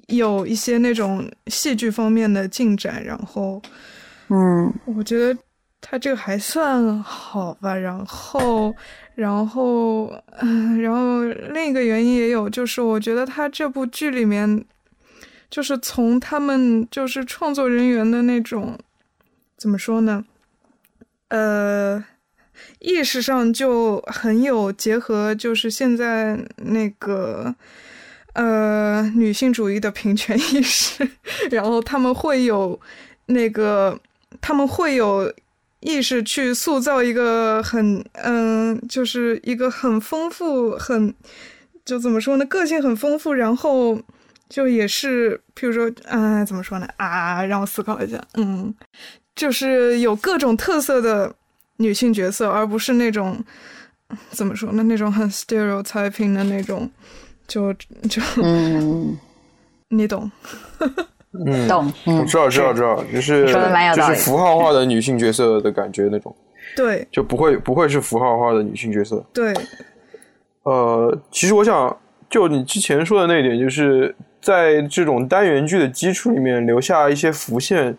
[0.08, 3.60] 有一些那种戏剧方面的进展，然后，
[4.28, 5.38] 嗯，我觉得
[5.80, 8.74] 他这个还算好吧，然后。
[9.14, 14.62] 然后，嗯，然后另一个原因也有，就是我觉得他这部剧里面，
[15.48, 18.78] 就是从他们就是创作人员的那种，
[19.56, 20.22] 怎么说呢？
[21.28, 22.04] 呃，
[22.78, 27.54] 意识上就很有结合，就是现在那个
[28.34, 31.08] 呃女性主义的平权意识，
[31.50, 32.80] 然后他们会有
[33.26, 33.98] 那个，
[34.40, 35.32] 他们会有。
[35.80, 41.14] 意识去塑造一个很嗯，就是一个很丰富、很
[41.84, 42.46] 就怎么说呢？
[42.46, 43.96] 个性很丰富，然后
[44.48, 46.88] 就也是，譬如说，嗯，怎么说呢？
[46.96, 48.74] 啊，让我思考一下，嗯，
[49.36, 51.32] 就是有各种特色的
[51.76, 53.38] 女性角色，而不是那种
[54.30, 54.82] 怎么说呢？
[54.82, 56.90] 那种很 stereotyping 的那种，
[57.46, 57.72] 就
[58.10, 59.16] 就嗯，
[59.90, 60.28] 你懂。
[61.46, 63.44] 嗯，懂，我知道，知道，知道，就是
[63.94, 66.34] 就是符号化的女性角色的感觉那种，
[66.74, 69.52] 对，就不会不会是符号化的女性角色，对。
[70.62, 71.94] 呃，其实我想
[72.30, 77.94] 就你之前说的那一点，就是在这种单元剧的基础里面留下一些浮现，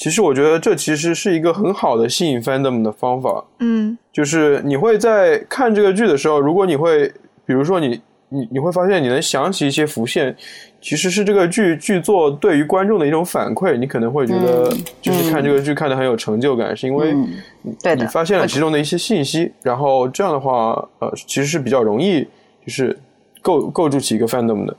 [0.00, 3.44] 其实我觉得这其实是一个很好的吸引 fandom 的方法。
[3.58, 7.06] 嗯，就是你会在看这个剧的时候，如果你会，
[7.44, 10.34] 比如说你你你会发现你能想起一些浮现。
[10.80, 17.14] 其实是这个剧剧作对于观众的一种反馈，你可能会觉得就是看这个剧看的很有成就感，是因为
[17.62, 22.22] 你发现了其中的一些信息，然后这样的话，呃，其实是比较容易
[22.64, 22.98] 就是
[23.42, 24.74] 构构筑起一个 fandom 的。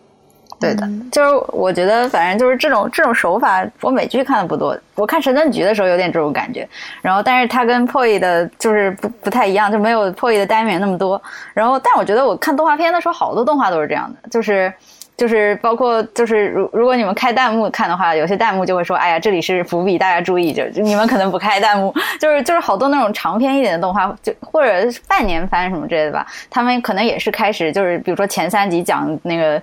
[0.61, 6.67] 对的，就是我觉得反正就是这种这种手法，我美剧看的不多，我看神盾局的时候有点这种感觉，
[7.01, 11.21] 然后但是它跟破译的就是不不太一样，就没有破译的单元那么多，
[11.53, 14.71] 然后但我觉得我看动画片的时候，好多动画都是这样的，就是。
[15.17, 24.71] 就是包括就是如如果你们开弹幕看的话，有些弹幕就会说：“哎呀，这里是伏笔，大家注意。”就你们可能不开弹幕， 就是就是好多那种长篇一点的动画，就或者
[25.07, 26.25] 半年番什么之类的吧。
[26.49, 29.61] 他们可能也是开始就是比如说前三集讲那个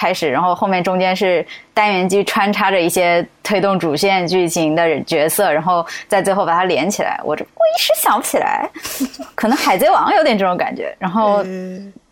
[0.00, 7.20] 开始，然后后面中间是单元剧穿插着一些推动主线剧情的角色，然后在最后把它连起来。
[7.22, 8.66] 我这我一时想不起来，
[9.36, 11.44] 可能海贼王有点这种感觉，然后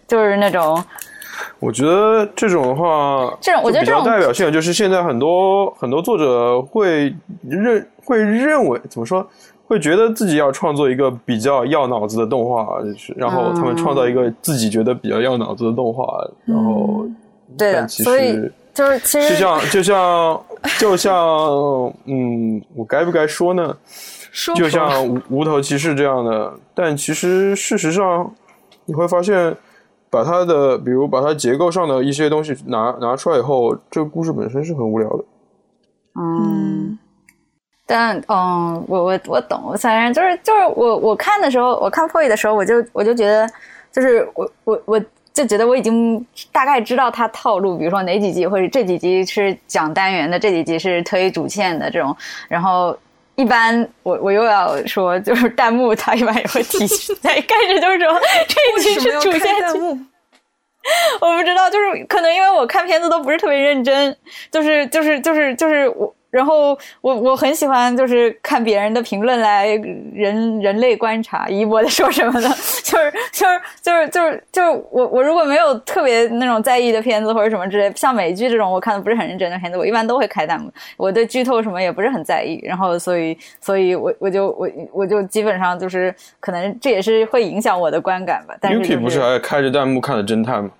[0.06, 0.84] 就是那种。
[1.60, 7.14] 我觉得这种的话，这种我觉得这种代表性就是现在很多很多作者会
[7.48, 9.26] 认会认为怎么说，
[9.66, 16.04] 会觉得自己要创作一个比较要脑子的动画，就是然后他们创造一个自己觉得比较要脑子的动画，
[16.44, 17.06] 然后
[17.58, 20.44] 对的，所以就是其实就像就像
[20.78, 21.14] 就像
[22.06, 23.76] 嗯，我该不该说呢？
[24.54, 28.32] 就像无无头骑士这样的，但其实事实上
[28.84, 29.56] 你会发现。
[30.10, 35.24] 把它的，比如把它结构上的一些东西拿拿出来以后，这个故事本身是很无聊的。
[36.18, 36.98] 嗯，
[37.86, 43.46] 但嗯，我我我懂，我反正就是就是我我看的时候，我看破译的时候，我就我就觉得，
[43.92, 45.02] 就是我我我
[45.38, 52.16] 就觉得我已经大概知道它套路，比如说哪几集或者这几集是讲单元的，这几集是推主线的这种，
[52.48, 52.98] 然后。
[53.38, 56.84] 一般我我又要说，就是弹幕他一般也会提，
[57.20, 59.78] 在开始就是说这一集是主线剧。
[61.20, 64.16] 我不知道，就是可能因为我看片子都不是特别认真，
[64.50, 69.68] 就是就是就是就是我然后我我很喜欢就是看别人的评论来
[70.12, 72.48] 人人类观察一波在说什么的，
[72.84, 80.70] 就是就是就是就是就是我我如果没有特别那种在意的片子或者什么之类，像美剧这种我看的不是很认真的片子，我一般都会开弹幕。
[80.96, 88.54] 我对剧透什么也不是很在意，然后所以所以我我就我我就基本上就是可能这也是会影响我的观感吧。
[88.60, 90.70] 但是、Yuki 不是还开着弹幕看的侦探吗？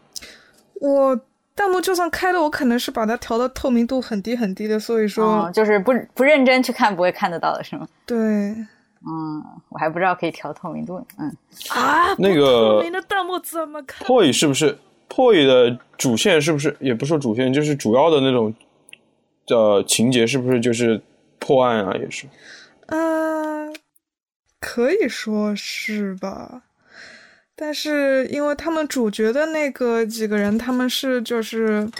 [0.80, 1.18] 我。
[1.58, 7.88] 弹幕就算开了，我可能是把它调到透明度很低很低的，所以说就是不不认真去看不会看得到的是吗？
[8.06, 11.36] 对，嗯，我还不知道可以调透明度，嗯
[11.70, 18.54] 啊，那个透明的弹幕怎么看破译是不是破译的主线是不是也不说主线，就是主要的那种
[19.46, 21.00] 的情节是不是就是
[21.40, 21.92] 破案啊？
[21.96, 22.28] 也是，
[22.86, 23.74] 嗯，
[24.60, 26.62] 可以说是吧。
[27.60, 31.90] 但是，因为他们主角的那个几个人，他们是就是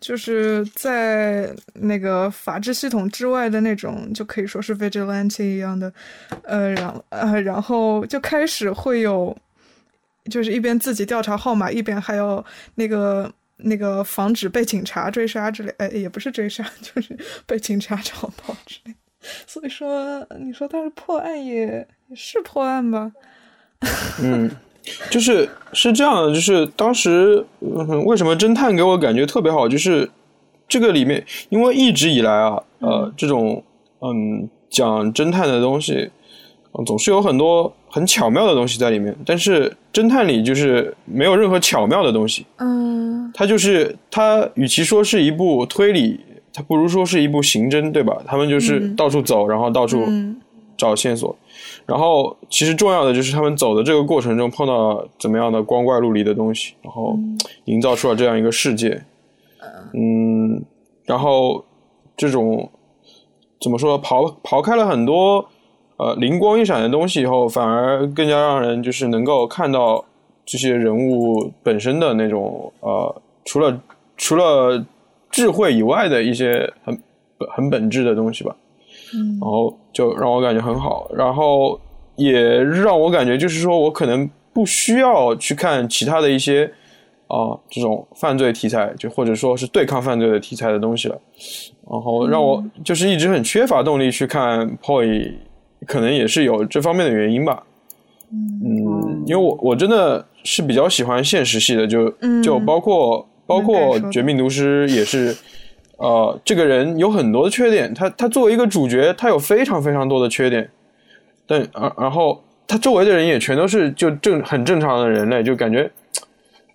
[0.00, 5.92] 就是在那个法治系统之外的那种，就可以说是 vigilante 一样的，
[6.42, 9.36] 呃，然呃，然后就开始会有，
[10.28, 18.94] 就是一边自己调查号码，一边还要那个那个防止被警察追杀之类，哎，也不是追杀， 就是被警察找到之类。
[19.46, 23.12] 所以说，你说他是破案也也是破案吧？
[24.20, 24.50] 嗯。
[25.10, 30.10] 就是是这样的，就是当时嗯为什么侦探给我感觉特别好，就是
[30.68, 33.62] 这个里面，因为一直以来啊，呃，这种
[34.00, 36.10] 嗯讲侦探的东西，
[36.84, 46.20] 总是有很多很巧妙的东西在里面，但是侦探里就是没有任何巧妙的东西，嗯，它就是它与其说是一部推理，
[46.52, 48.16] 它不如说是一部刑侦，对吧？
[48.26, 50.04] 他们就是到处走，然后到处
[50.76, 51.34] 找线索。
[51.86, 57.18] 然后，其实重要的就是他们走的这个过程中碰到怎么样的光怪陆离的东西，然后
[57.66, 59.02] 营造出了这样一个世界。
[59.92, 60.64] 嗯，
[61.04, 61.62] 然后
[62.16, 62.70] 这种
[63.60, 65.46] 怎么说，刨刨开了很多
[65.98, 70.02] 呃灵光一闪的东西以后，反而更加让人就是能够看到
[70.46, 73.78] 这些人物本身的那种呃，除了
[74.16, 74.82] 除了
[75.30, 76.98] 智慧以外的一些很
[77.54, 78.56] 很本质的东西吧。
[79.40, 81.78] 然后就让我感觉很好，然后
[82.16, 86.64] 也让我感觉就是说我可能不需要去看其他的一些
[87.28, 91.18] 啊这种犯罪题材，就或者说是对抗犯罪的题材的东西了。
[91.90, 95.32] 然后让我就是一直很缺乏动力去看 Poi，
[95.86, 97.62] 可能也是有这方面的原因吧。
[98.30, 105.36] 嗯，因为我我真的是比较喜欢现实系的，就就包括包括绝命毒师也是。
[105.97, 110.69] 呃，这个人有很多的缺点，他他作为一个主角，他有非常非常多的缺点，
[111.45, 115.91] 但然然后他周围的人也全都是就正很正常的人类，就感觉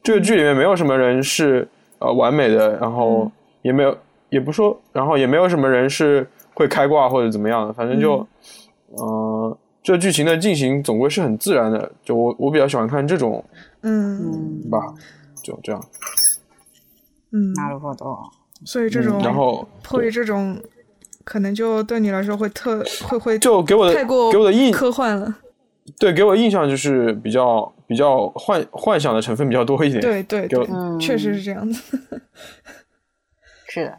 [0.03, 1.67] 这个剧里面没有什么人是
[2.01, 3.97] 呃完美的，然后也没有
[4.29, 8.27] 也不说，然后也没有什么人是会开挂或者怎么样的，反正就
[8.91, 13.43] 呃这剧情的进行总归是很自然的，就我我比较喜欢看这种
[13.81, 14.79] 嗯吧，
[15.43, 15.83] 就这样，
[17.33, 18.38] 嗯，なるほど。
[18.66, 20.62] 所以这种，然后迫于这种，
[21.24, 25.34] 可能就对你来说会特会会就给我的太过给我的印科幻了。
[25.98, 30.02] 对，给我印象就是比较比较幻幻想的成分比较多一点。
[30.02, 30.68] 对对对，
[31.00, 32.00] 确实是这样子。
[33.70, 33.98] 是的，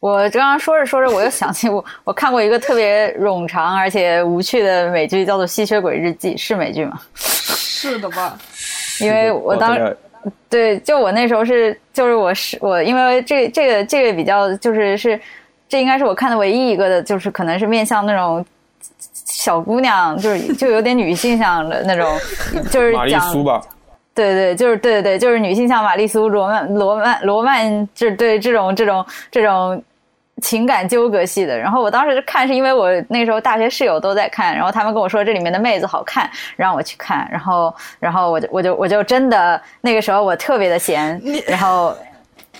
[0.00, 7.00] 我刚刚说着说着，我又想起我我看过一个特别冗长而且无趣的美剧，叫做《吸血鬼日记》，是美剧吗？
[7.14, 8.38] 是的吧？
[9.00, 9.76] 因为我当。
[10.48, 15.20] 对，就我那时候是，就是我是我，因为这这个这个比较就是是，
[15.68, 18.44] 这应该是我看的唯一一个的，就是可能是面向那种
[19.12, 22.08] 小姑娘，就是就有点女性向的那种，
[22.70, 23.60] 就是玛丽苏吧。
[24.14, 29.82] 对对，就是对对对，就是女性像玛丽苏罗曼罗曼罗曼，就是对这种这种这种。
[30.42, 41.96] 情感纠葛系的，然后我当时看是因为我那时候大学室友都在看，然后他们跟我说这里面的妹子好看，让我去看，然后然后我就我就我就真的那个时候我特别的闲， 然后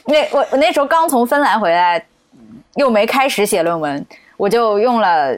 [0.06, 2.04] 那我我那时候刚从芬兰回来，
[2.76, 4.06] 又没开始写论文，
[4.36, 5.36] 我就用了。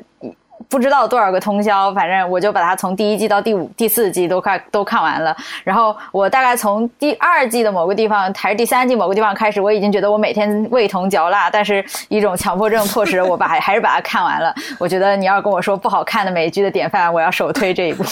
[0.68, 5.36] 不知道多少个通宵，反正我就把它从第一季到第五、第四季都快都看完了。
[5.64, 14.54] 然后我大概从第二季的某个地方，还是第三季某个地方开始，我已经觉得我每天味同嚼蜡，但是一种强迫症迫使我把 还是把它看完了。
[14.78, 18.04] 我觉得你要跟我说不好看的美剧的典范，我要首推这一部，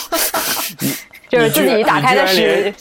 [1.29, 2.73] 就是自己打开的是。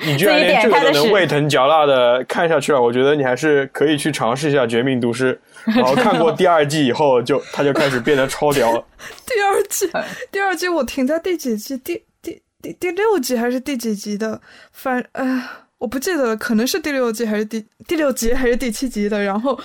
[0.00, 5.32] 你居然连这个都能味疼嚼蜡的看下去了，我觉得你还是可以去尝试一下《绝命毒师》。
[5.74, 8.84] 然后看过第二季以后，就他就开始变得超屌了。
[9.26, 9.90] 第二季，
[10.30, 11.78] 第二季我停在第几季？
[11.78, 14.40] 第第第第六集还是第几集的？
[14.72, 15.48] 反哎，
[15.78, 19.22] 我不记得了，可能是第六季还是第第六集还是第七集的。
[19.22, 19.58] 然后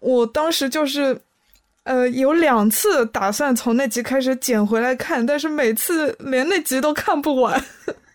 [0.00, 1.18] 我当时就是
[1.84, 7.64] 呃，有两次打算从那集开始捡回来看，但是每次连那集都看不完。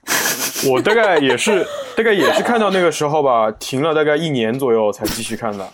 [0.69, 1.65] 我大概也是，
[1.95, 5.67] 大概也是看到那个时候吧，停了大概一年左右才继续看的。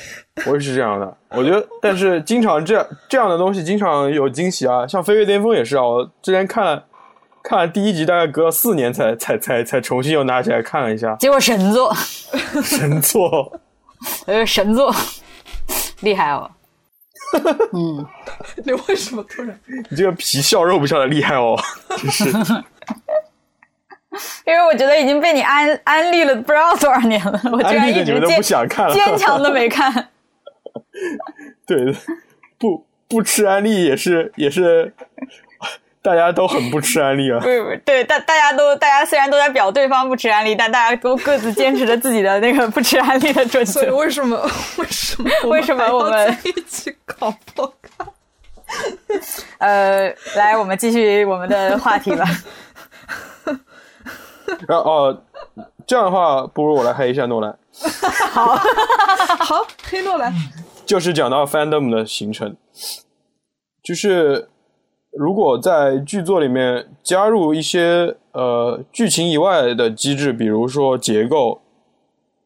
[0.46, 6.84] 我也是这样的，我觉得，但是经常这样这样的东西经常有惊喜啊，像《飞跃巅峰》也是啊，我之前看了
[7.42, 11.92] 看了第一集，大概隔了四年才才才才重新又拿起来看了一下，结果神作，
[12.62, 13.60] 神作，
[14.26, 14.94] 呃，神作，
[16.00, 16.50] 厉害哦。
[17.74, 18.06] 嗯，
[18.64, 19.58] 你为什么突然？
[19.90, 21.58] 你这个皮笑肉不笑的厉害哦，
[21.96, 22.24] 真是。
[24.44, 29.92] 因为我觉得已经被你安安利了不知道多少年了，我居然一直不想看，坚强的没看。
[31.66, 31.94] 对，
[32.58, 34.92] 不不吃安利也是也是，
[36.02, 37.38] 大家都很不吃安利啊。
[37.38, 43.80] 不不，对大大家都大家虽然都在表对方不吃安利，但大家都各自坚持着自己的那个不吃安利的准则。
[43.80, 44.40] 所以为什么
[44.76, 48.08] 为什么为什么我们一起搞不看？
[49.58, 52.24] 呃，来，我们继续我们的话题吧。
[54.66, 55.22] 然后哦，
[55.86, 57.58] 这样的话，不如我来黑一下诺兰。
[58.32, 58.56] 好，
[59.44, 60.32] 好，黑诺兰。
[60.86, 62.56] 就是讲到 fandom 的形成，
[63.82, 64.48] 就是
[65.12, 71.60] 如果在剧作里面加入一些呃剧情以外的机制，比如说结构，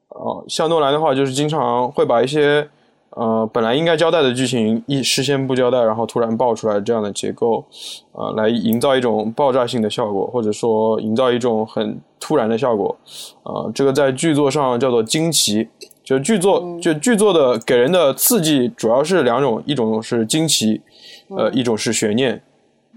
[0.09, 2.69] 哦，像诺兰的话，就是经常会把一些。
[3.15, 7.65] 呃，本来应该交代的剧情一事先不交代，然后突然爆出来这样的结构，
[8.13, 12.97] 呃，来营造一种爆炸性的效果，或者说营造一种很突然的效果，
[13.43, 15.69] 呃，这个在剧作上叫做惊奇。
[16.05, 20.81] 就剧作，就剧作的给人的刺激主要是两种，一种是惊奇，
[21.29, 22.43] 呃，一种是悬念。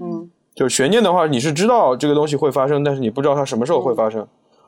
[0.01, 4.23] 嗯，就悬念的话，你是知道这个东西会发生，但是你不知道它什么时候会发生；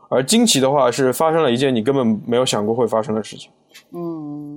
[0.07, 3.49] 而惊奇的话，是发生了一件你根本没有想过会发生的事情。
[3.93, 4.56] 嗯。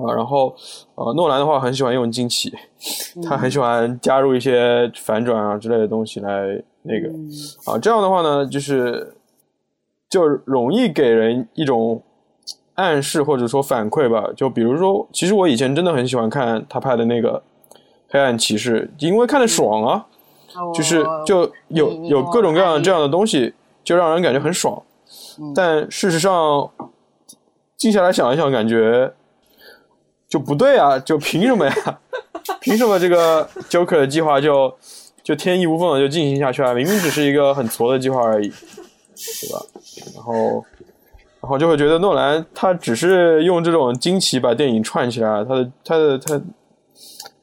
[0.00, 0.54] 啊，然后，
[0.94, 2.52] 呃，诺兰的话很喜欢用惊奇，
[3.22, 7.08] 他很喜欢加入一些反转啊之类的东西来那个，
[7.64, 9.14] 啊，这样的话呢，就是
[10.08, 12.02] 就容易给人一种
[12.74, 14.30] 暗示或者说反馈吧。
[14.36, 17.42] 就比如说，其实我以前真的很喜欢看他拍的那个
[18.08, 20.06] 《黑暗骑士》，因为看的爽啊，
[20.74, 24.80] 就是就有有各种各样的这样的东西，就让人感觉很爽。
[25.54, 26.70] 但事实上，
[27.76, 29.12] 静下来想一想，感觉。
[30.28, 30.98] 就不对啊！
[30.98, 31.74] 就凭什么呀？
[32.60, 34.76] 凭什么这个 Joker 的计划就
[35.22, 36.74] 就天衣无缝的就进行下去啊？
[36.74, 39.60] 明明只是一个很挫的计划而已，对吧？
[40.14, 40.64] 然后，
[41.40, 46.40] 然后就会觉得诺兰他只是用这种惊奇把电影串起来，他的他的他，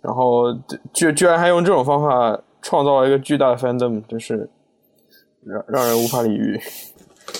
[0.01, 0.53] 然后
[0.93, 4.49] 居居然还用这种方法创造了一个巨大的 fandom，真是
[5.43, 6.59] 让让人无法理喻。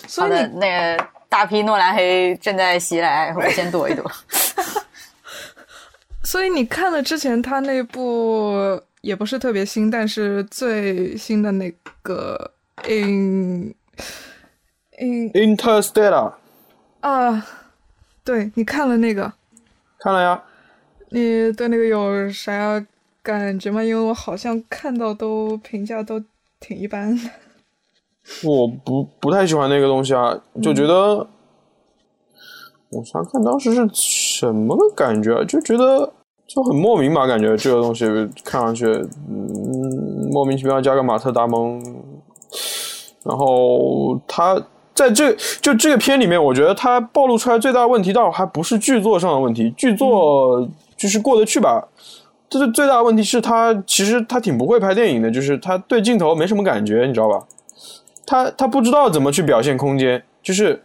[0.07, 4.03] 所以那个大批诺兰黑正在袭来，我先躲一躲。
[6.25, 11.71] 所以你看了之前他那部也不是特别新，但是最新的那
[12.01, 12.51] 个
[12.89, 13.75] 《In
[14.97, 16.11] In Interstellar》
[17.01, 17.45] 啊，
[18.23, 19.31] 对你看了那个？
[19.99, 20.43] 看了呀。
[21.09, 22.83] 你对那个有啥
[23.21, 23.83] 感觉吗？
[23.83, 26.21] 因为我好像看到都评价都
[26.59, 27.17] 挺一般。
[28.43, 31.27] 我不不太喜欢那个东西啊，就觉得。
[32.89, 36.11] 我想看当时是什么个感觉，啊就觉得
[36.47, 38.05] 就很莫名吧，感觉这个东西
[38.43, 41.83] 看上去，嗯，莫名其妙加个马特达蒙，
[43.23, 44.61] 然后他
[44.93, 51.87] 在这就这个片里面，我觉得他暴露出来最大的问题，倒还不是剧作上的问题，剧作就是过得去吧。
[52.47, 57.43] 这是最大的问题是他其实他挺不会拍电影的，就是他对镜头没什么感觉，你知道吧？
[58.25, 60.81] 他他不知道怎么去表现空间，就是。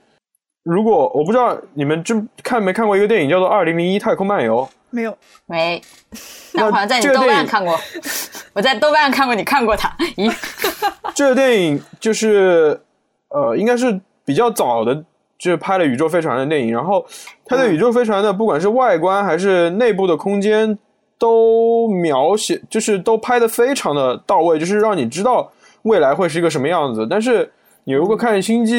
[0.63, 4.59] 如果我不知道你们真看没看过一个电影叫做《二零零一太空漫游》？
[4.91, 5.17] 没有，
[5.47, 5.81] 没。
[6.55, 7.79] 那好像在你豆瓣看过，
[8.53, 9.89] 我在豆瓣看过，你看过它？
[10.17, 10.33] 咦，
[11.15, 12.81] 这个电影就是
[13.29, 14.95] 呃，应该是比较早的，
[15.39, 16.73] 就是拍了宇宙飞船的电影。
[16.73, 17.07] 然后
[17.45, 20.79] 它的宇宙飞船的不管是外观还是内部的空间
[21.19, 27.07] 都描写，就是都拍的非常的到位，就是让你知道未来会是一个什么样子。
[27.09, 27.51] 但是
[27.85, 28.75] 你如果看《星际》。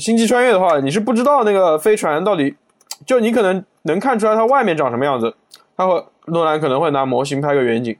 [0.00, 2.52] 星际穿越的话，你是不知道那个飞船到底，
[3.06, 5.34] 就你可能能看出来它外面长什么样子，
[5.76, 7.96] 他会诺兰可能会拿模型拍个远景，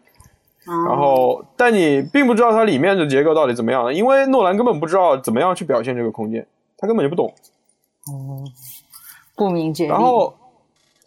[0.89, 7.32] 然后但你并不知道它里面的结构到底怎么样，因为诺兰根本不知道怎么样去表现这个空间，他根本就不懂。
[8.07, 8.45] 哦，
[9.34, 9.91] 不明觉厉。
[9.91, 10.34] 然后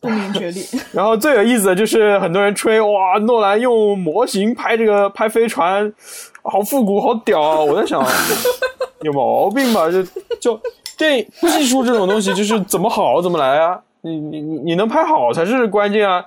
[0.01, 0.65] 不明觉厉。
[0.91, 5.93] 然后最有意思的就是很多人吹哇，诺兰用模型拍这个拍飞船，
[6.41, 7.59] 好复古，好屌啊！
[7.59, 8.03] 我在想。
[9.01, 9.89] 有毛病吧？
[9.89, 10.03] 就
[10.41, 10.59] 就
[10.97, 13.81] 电影技术这种东西，就是怎么好怎么来啊！
[14.01, 16.25] 你你你你能拍好才是关键啊！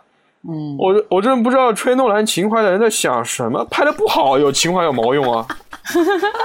[0.49, 5.47] 嗯，我我真不知道吹诺兰情怀的人在想什么，拍的不好有情怀有毛用啊？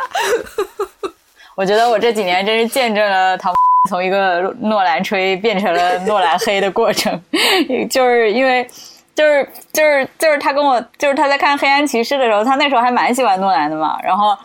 [1.56, 3.52] 我觉得我这几年真是见证了唐
[3.90, 7.20] 从一个诺兰吹变成了诺兰黑的过程，
[7.90, 8.68] 就是因为
[9.16, 14.38] 就是就是就是他跟我就是他在看《黑暗骑士》的时候，他那时候还蛮喜欢诺兰的嘛，然后。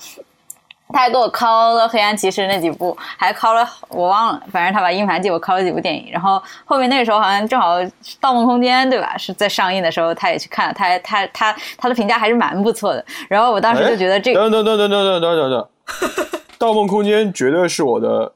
[0.93, 6.11] 他还给我拷了《黑暗骑士》那几部，还拷了我忘了，反正他把硬盘借我拷了几部电影。
[6.12, 7.80] 然后后面那个时候好像正好
[8.20, 9.16] 《盗梦空间》对吧？
[9.16, 13.05] 是在上映的时候，他也去看了，他他他他的评价还是蛮不错的。
[13.28, 15.68] 然后我当时就觉得这等等等等等等等等等，
[16.59, 18.32] 《盗梦空间》绝对是我的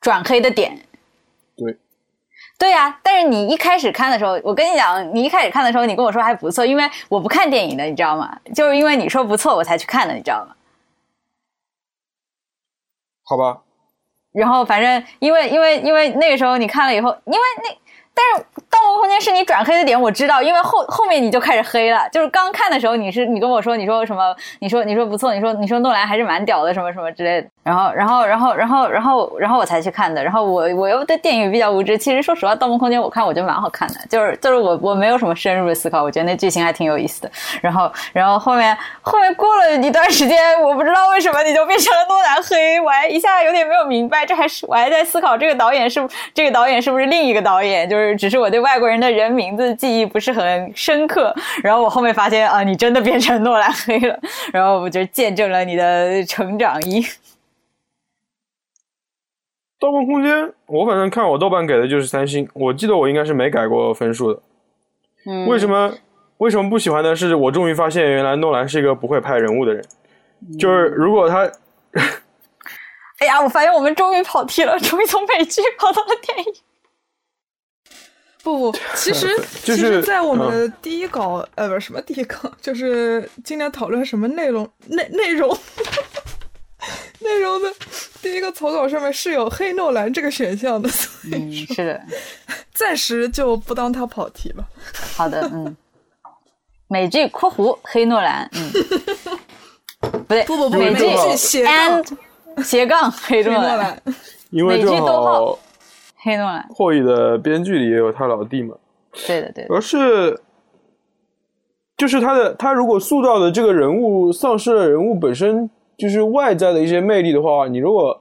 [0.00, 0.78] 转黑的点。
[1.56, 1.78] 对。
[2.56, 8.34] 对呀，但是你一开始看的时候，我跟你讲，你一开始看的时候，你跟我说还不错，因为我不看电影的，你知道吗？
[8.54, 10.54] 就是因为你说不错，我才去看的，你知道吗？
[13.24, 13.62] 好吧，
[14.32, 17.76] 然后反正因为因为因为那个时候你看了以后，因为那
[18.12, 18.44] 但是
[18.74, 22.08] 《盗梦空间》是你转黑的点，我知道，因为后后面你就开始黑了。
[22.10, 24.34] 就是刚看的时候，你是你跟我说，你说什么？
[24.58, 27.48] 你说你说不错，你说你说诺兰还是蛮屌的，什么什么之类的。
[27.62, 30.22] 然后，然后，然后，然后，然后，然后我才去看的。
[30.22, 31.96] 然后我我又对电影比较无知。
[31.96, 37.30] 其实说实话，《盗梦空间》我看我觉得蛮好看的，就是就是我我没有什么深入的思考，我觉得那剧情还挺有意思的。
[37.62, 44.26] 然后，然后后面后面过了一段时间，我不知道为什么你就变成了诺兰黑，我还一下有点没有明白。
[44.26, 47.88] 这还是我还在思考这个导演是这个导演是不是另一个导演？
[47.88, 51.32] 就是只是我对外国人的人名字记忆不是很深刻。
[51.62, 54.18] 然后我后面发现啊，你真的变成诺兰黑了。
[54.52, 57.04] 然后我就见证了你的成长一。
[59.78, 64.40] 盗梦空间，我反正看我豆瓣给的就是三星，我记得我应该是没改过分数的。
[65.26, 65.92] 嗯，为什么
[66.38, 67.14] 为什么不喜欢呢？
[67.14, 69.84] 是我终于发现原来诺兰是一个不会拍人物的人。
[70.58, 71.50] 就是如果他，
[73.18, 76.54] 哎呀，我发现我们终于跑题了，终于从美剧跑到了电影。
[78.44, 79.26] 不不， 其实
[79.64, 85.56] 就是在我们第一稿，呃，不是什么第一稿，就是今天讨论什么内容内内容。
[87.20, 87.72] 内容的
[88.20, 91.98] 第一个草稿上面是有黑诺兰这个选项的，所以是的，
[92.74, 94.68] 暂时就不当它跑题了。
[95.16, 95.74] 好的，嗯，
[96.88, 98.70] 美剧（括弧黑诺兰），嗯，
[100.00, 102.04] 不对，不不不，美剧斜杠
[102.62, 104.02] 斜杠黑诺兰，
[104.50, 105.58] 因为正好
[106.24, 108.74] 黑诺兰，霍伊的编剧里也有他老弟嘛。
[109.26, 110.40] 对的，对的，而是
[111.96, 115.70] 就是他的他如果塑造的这个人物丧失了人物本身。
[115.96, 118.20] 就是外在的一些魅力的话，你如果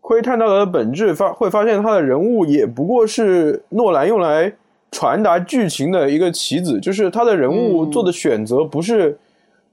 [0.00, 4.52] 窥探到它的本质，发会发现他的人物也不过是诺兰用来
[4.92, 9.18] 传达剧情的一个棋子，就是他的人物做的选择不是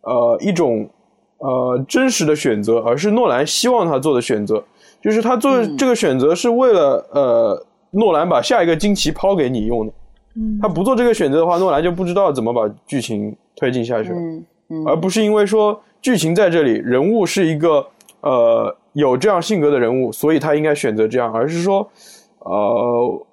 [0.01, 0.89] 呃一种
[1.37, 4.63] 呃真实的选择，而是诺兰希望他做的选择，
[5.01, 9.93] 就是他做这个选择是为了呃诺兰把下一个惊奇抛给你用的。
[10.35, 14.19] 嗯，他不做这个选择的话，诺兰就不知道怎么把剧情推进下去了，
[14.85, 15.81] 而不是因为说。
[16.01, 17.85] 剧情在这里，人物是一个
[18.21, 21.85] 呃有这样性格的人物，所以他应该选择这样，而是说，
[22.37, 23.25] 呃，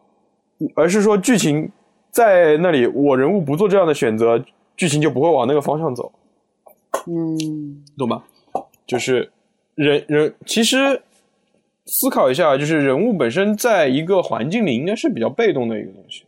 [0.75, 1.71] 而是说剧情
[2.11, 4.45] 在那里，我人物不做这样的选择，
[4.77, 6.11] 剧情就不会往那个方向走。
[7.07, 8.21] 嗯，懂吧？
[8.85, 9.31] 就是
[9.77, 11.01] 人人其实
[11.87, 16.24] 思考一下，就是人物本身在一个环境里应该是比较被动的一个东西，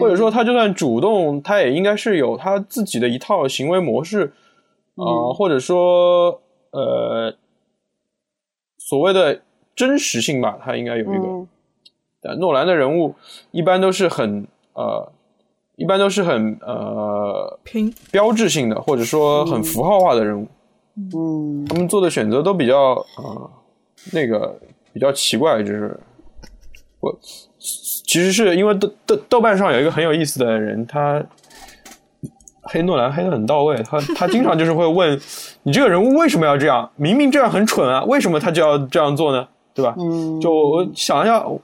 [0.00, 4.32] 或者说他就算主动，他也应该是有他自己的一套行为模式。
[4.94, 6.38] 啊，或者说，
[6.70, 7.34] 呃，
[8.76, 9.40] 所谓的
[9.74, 11.46] 真实性吧，他应该有一个。
[12.20, 13.14] 但诺兰的人物
[13.52, 15.10] 一般都是很呃，
[15.76, 20.46] 一般都是很呃拼标志性的，或者说很符号化的人物。
[20.94, 23.48] 嗯，他们做的选择都比较啊，
[24.12, 24.60] 那个
[24.92, 25.98] 比较奇怪，就是
[27.00, 27.18] 我
[28.06, 31.24] 其实是因为豆豆豆瓣上有一个很有意思的人，他。
[32.64, 35.20] 黑诺兰黑的很到位，他 他经常就是会问
[35.64, 36.88] 你这个人物为什么要这样？
[36.94, 39.46] 明明这样很蠢啊，为什么他就要这样做呢？
[39.74, 39.92] 对吧？
[39.98, 41.60] 嗯，就我想一下，我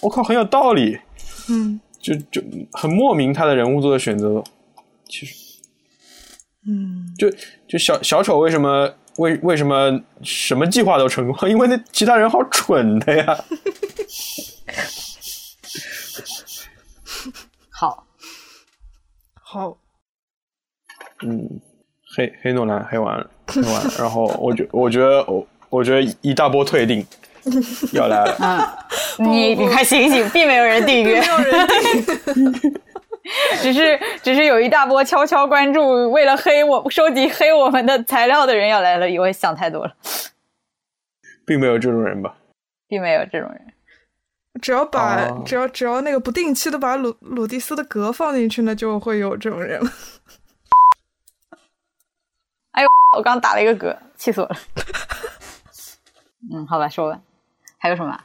[0.00, 0.98] 我靠，很有道理。
[1.48, 2.42] 嗯，就就
[2.72, 4.42] 很莫名他的人物做的选择，
[5.08, 5.34] 其实，
[6.66, 7.30] 嗯，就
[7.68, 11.36] 就小小丑为什么为为什么什么计划都成功？
[11.48, 13.36] 因为那其他人好蠢的呀。
[17.70, 18.06] 好，
[19.42, 19.76] 好。
[21.22, 21.48] 嗯，
[22.16, 27.06] 黑黑诺兰黑完了，黑完了，然后我觉 我觉得我我觉得一大波退订
[27.92, 28.36] 要来了。
[29.18, 32.80] 嗯，你你快醒醒，并没有人订阅，没有人订，
[33.62, 39.94] 只是只是有一大波悄悄关注，为了黑我收集黑我们的材料的人要来了，以为想太多了，
[41.46, 42.36] 并没有这种人吧？
[42.86, 43.60] 并没有这种人。
[44.62, 49.90] 只要把只要只要那个不定期的把鲁鲁蒂斯的格放进去呢，就会有这种人了。
[52.72, 54.56] 哎呦，我刚打了一个嗝，气死我了。
[56.52, 57.18] 嗯，好吧，说吧，
[57.78, 58.12] 还有什么？
[58.12, 58.22] 啊，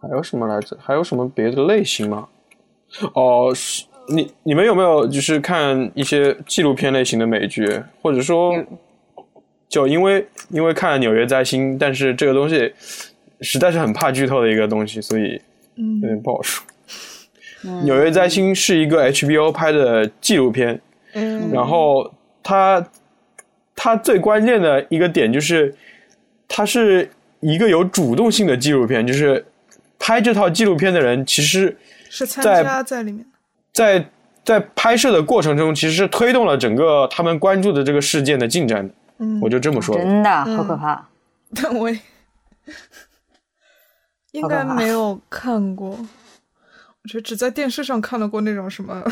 [0.00, 0.78] 还有什么来着？
[0.80, 2.28] 还有什么别的类型吗？
[3.14, 8.52] 哦，是你你们有没有就是看一些纪录片类型的美剧，或者说，
[9.68, 12.72] 就因为因为看了《纽约灾星》，但是这个东西
[13.40, 15.40] 实在是很怕剧透的一个东西，所以
[15.76, 16.64] 有点不好说。
[17.84, 20.80] 《纽约灾星》是一个 HBO 拍的纪录片，
[21.14, 22.12] 嗯，然后
[22.42, 22.84] 它
[23.76, 25.72] 它最关键的一个点就是，
[26.48, 29.44] 它是一个有主动性的纪录片，就是
[29.98, 31.74] 拍这套纪录片的人其实。
[32.12, 33.24] 是参加在里面。
[33.72, 34.06] 在
[34.44, 38.94] 在拍摄的过程中，其实是推动了整个他们关注的这个事件的进展的。
[39.18, 40.02] 嗯，我就这么说的。
[40.02, 41.08] 真的好可怕。
[41.56, 41.90] 但我
[44.32, 49.02] 应该没有看过，我觉得只在电视上看到过那种什么，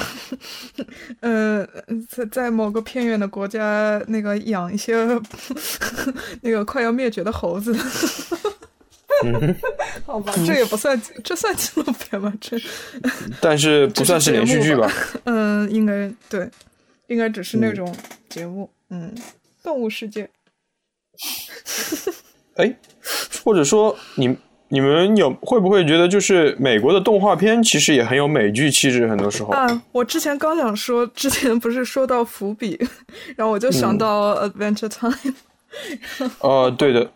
[1.21, 1.67] 呃，
[2.09, 4.95] 在在某个偏远的国家，那个养一些
[6.43, 7.75] 那个快要灭绝的猴子。
[10.11, 12.33] 好吧，这也不算，这算纪录片吗？
[12.41, 12.57] 这，
[13.41, 14.91] 但是不算是连续剧吧？
[15.23, 16.51] 嗯，应该对，
[17.07, 17.95] 应该只是那种
[18.29, 18.69] 节目。
[18.89, 19.15] 嗯，
[19.63, 20.29] 动物世界。
[22.57, 22.75] 哎，
[23.45, 24.37] 或者说你
[24.67, 29.07] 你们有会不会觉得，就是美国的动画片其实也很有美剧气质？
[29.07, 32.77] 很多时候啊，我之前刚想说，之前不是说到伏笔，
[33.37, 35.35] 然后我就想到 Adventure Time。
[36.41, 37.09] 哦、 呃，对的。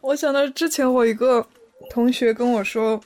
[0.00, 1.46] 我想到之前我一个
[1.90, 3.00] 同学跟我说，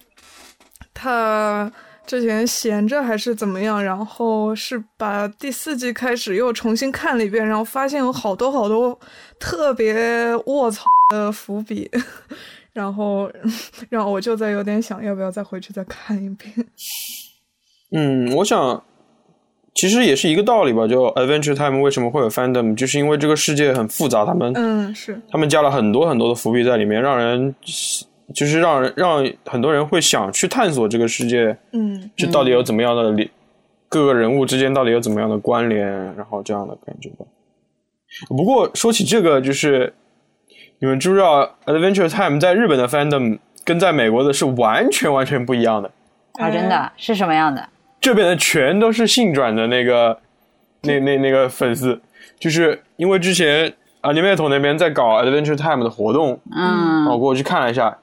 [0.93, 1.71] 他
[2.07, 8.99] 之前闲着还是怎么样，然后是把第四季开始又重新看了一遍，然后发现有好多好多
[9.39, 11.91] 特别卧槽的伏笔，
[12.73, 13.31] 然后
[13.89, 16.53] 然后我就在有点想要不要再回去再看一遍。
[17.95, 18.83] 嗯，我想
[19.75, 27.55] 其实也是一个道理吧，就 Adventure Time 为什么会有 fandom，就是因为这个世界很复杂，他们嗯是他们加了很多很多的伏笔在里面，让人
[28.35, 33.29] 就是让人让很多人会想去探索这个世界，嗯，这到底有怎么样的联，
[33.89, 37.27] 各个人物之间到底有怎么样的关联，然后这样的感觉吧。
[38.29, 39.93] 不过说起这个，就是
[40.79, 45.91] 你们知不知道 Adventure Time 在日本的 fandom 跟在美国的是完全完全不一样的？
[46.35, 47.69] 啊，真的是什么样的？
[48.01, 50.19] 这边的全都是性转的那个，
[50.83, 52.01] 那那那个粉丝，
[52.39, 57.97] 就是因为之前 Animator 那边在搞 Adventure Time 的活动，嗯，我过去看了一下，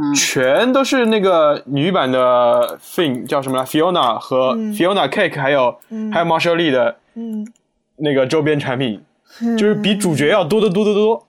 [0.00, 7.46] 嗯，全都是那个女版的 Fin 叫什么来，Fiona 和 Fiona Cake 还有、嗯、还有 Marshall Lee 的，嗯，
[7.96, 9.02] 那个周边产品，
[9.58, 11.26] 就是比主角要多得多得多。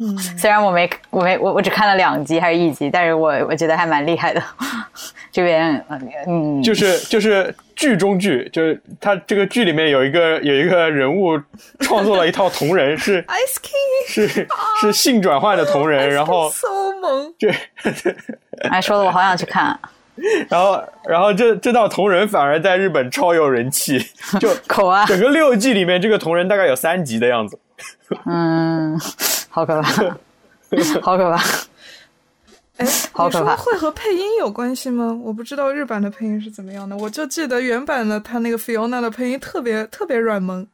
[0.00, 4.40] 嗯，虽然我没我没我我只看了两集还是一集，但是我我觉得还蛮厉害的。
[5.30, 5.84] 这边
[6.26, 11.38] 嗯，就是就是剧中剧，就是他这个剧里面有一个有一个人物
[11.80, 14.48] 创作了一套同人，是 Ice King，是
[14.80, 17.50] 是性转换的同人，然后 so 萌， 这
[18.70, 19.78] 哎说的我好想去看。
[20.50, 23.98] 然后然后这这道同人反而在日本超有人气，
[24.40, 27.56] 就 口啊，整个六季里面这个同人大概有三集的样子。
[28.26, 28.98] 嗯，
[29.48, 29.92] 好可怕，
[31.00, 31.40] 好可怕。
[32.78, 33.56] 哎，好可怕！
[33.56, 35.16] 会和配音有关系吗？
[35.22, 40.66] 我不知道日版的配音是怎么样的，我就记得原版的他那个 Fiona 的配音特别特别软萌。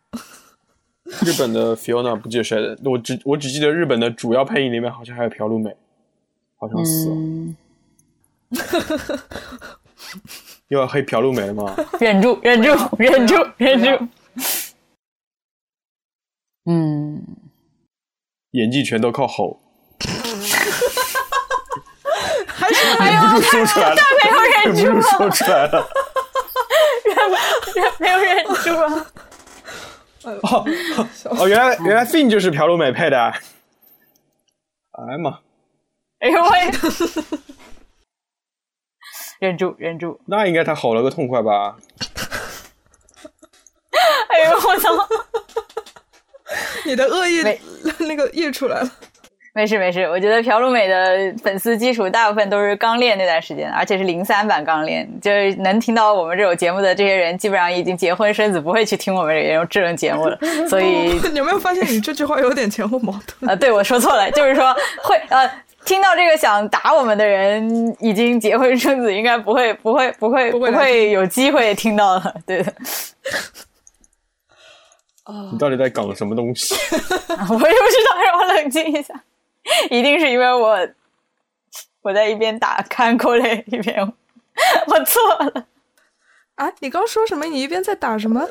[1.20, 5.74] 日本的 Fiona 不记得谁的，我只我只记得日本的主要配音里面好像还有朴璐美，
[6.66, 7.14] 好像死了。
[7.14, 7.56] 嗯、
[10.68, 11.76] 又要黑朴露美了吗？
[12.00, 14.08] 忍住，忍住，忍住，忍住。
[16.66, 17.22] 嗯，
[18.52, 19.60] 演技全都靠吼。
[22.46, 25.88] 还是忍不住说出来了，没有忍住，忍不住说出来了，
[27.74, 29.06] 忍没有忍住啊！
[30.42, 30.64] 哦
[31.38, 33.18] 哦，原来原来 Fin 就是朴璐美配的，
[34.92, 35.38] 哎妈！
[36.20, 36.70] 哎呦喂！
[39.40, 40.18] 忍住，忍住！
[40.26, 41.76] 那应该他吼了个痛快吧？
[44.28, 44.88] 哎呦我操！
[46.86, 47.42] 你的恶意
[47.98, 48.90] 那个溢出来了。
[49.56, 60.36] 没事没事，我觉得朴璐美的粉丝基础大部分都是刚练那段时间，而且是零三版刚练，就是能听到我们这种节目的这些人，基本上已经结婚生子，不会去听我们这种这种节目了。
[60.68, 63.48] 所以你有没有发现你这句话有点前后矛盾？
[63.52, 65.48] 啊，对我说错了，就是说会呃，
[65.84, 72.72] 听到这个想打我们的人已经结婚生子，应该不会不会不会不会有机会听到了， 对的。
[75.24, 75.48] 啊！
[75.52, 76.74] 你到底在搞什么东西？
[76.90, 79.14] 我也不知道，让我冷静一下。
[79.90, 80.78] 一定是因为我
[82.02, 84.00] 我在一边打看过来一边，
[84.86, 85.66] 我错了。
[86.56, 87.46] 啊，你刚说什么？
[87.46, 88.46] 你一边在打什么？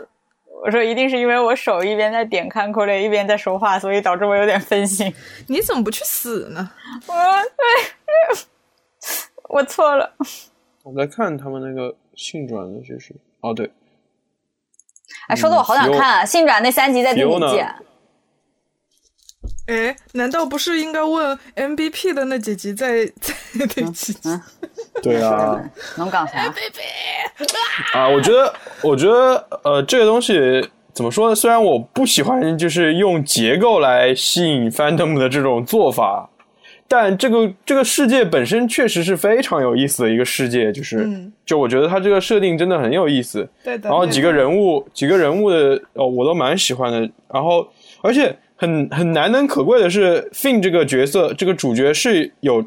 [0.62, 5.14] 我说一定是因为我手一边在点看 c o l 一边在说话，所以导致我有点分心。
[5.48, 6.72] 你怎么不去死呢？
[7.08, 8.38] 我对，
[9.50, 10.14] 我错了。
[10.84, 13.72] 我在看他们那个性转的就是，哦对。
[15.28, 16.26] 哎，说的我好想看啊！
[16.26, 17.64] 性转那三集在第五季？
[19.68, 24.30] 哎，难道不是应该问 MVP 的那几集在 在那几集？
[25.02, 25.62] 对啊，
[25.98, 30.38] 能讲啥？MVP 啊，我觉得，我觉得，呃，这个东西
[30.94, 31.36] 怎么说呢？
[31.36, 36.30] 虽然我不喜欢就是用结构来吸引 fandom 的这种做法。
[36.86, 41.10] 但这个这个世界本身确实是非常有意思的一个世界，就是，
[41.44, 43.50] 就我觉得它这个设定真的很有意思。
[43.64, 43.90] 对的。
[43.90, 47.00] 然后几个人物，几个人物的哦，我都蛮喜欢的。
[47.34, 47.66] 然后，
[48.02, 52.64] 而且很很难能可贵的是，Fin 这个角色，这个主角是有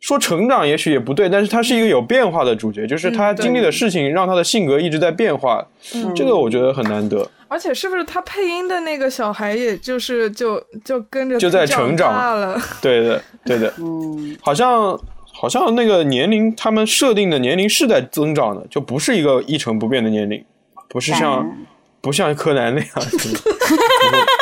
[0.00, 5.66] 说成长，也许也不对，但是他是一个有变化的主角，就是他经历的事情让他的性格一直在变化。
[5.94, 7.28] 嗯，这个我觉得很难得。
[7.48, 12.58] 而且是不是他配音的那个小孩，也就是就就跟着就在成长了？
[12.80, 14.98] 对的，对的，嗯，好像
[15.30, 20.42] 好像那个年龄，他们设定的年龄是在增长的，就不是一个一成不变的年龄，
[20.88, 21.56] 不是像
[22.00, 22.90] 不像柯南那样，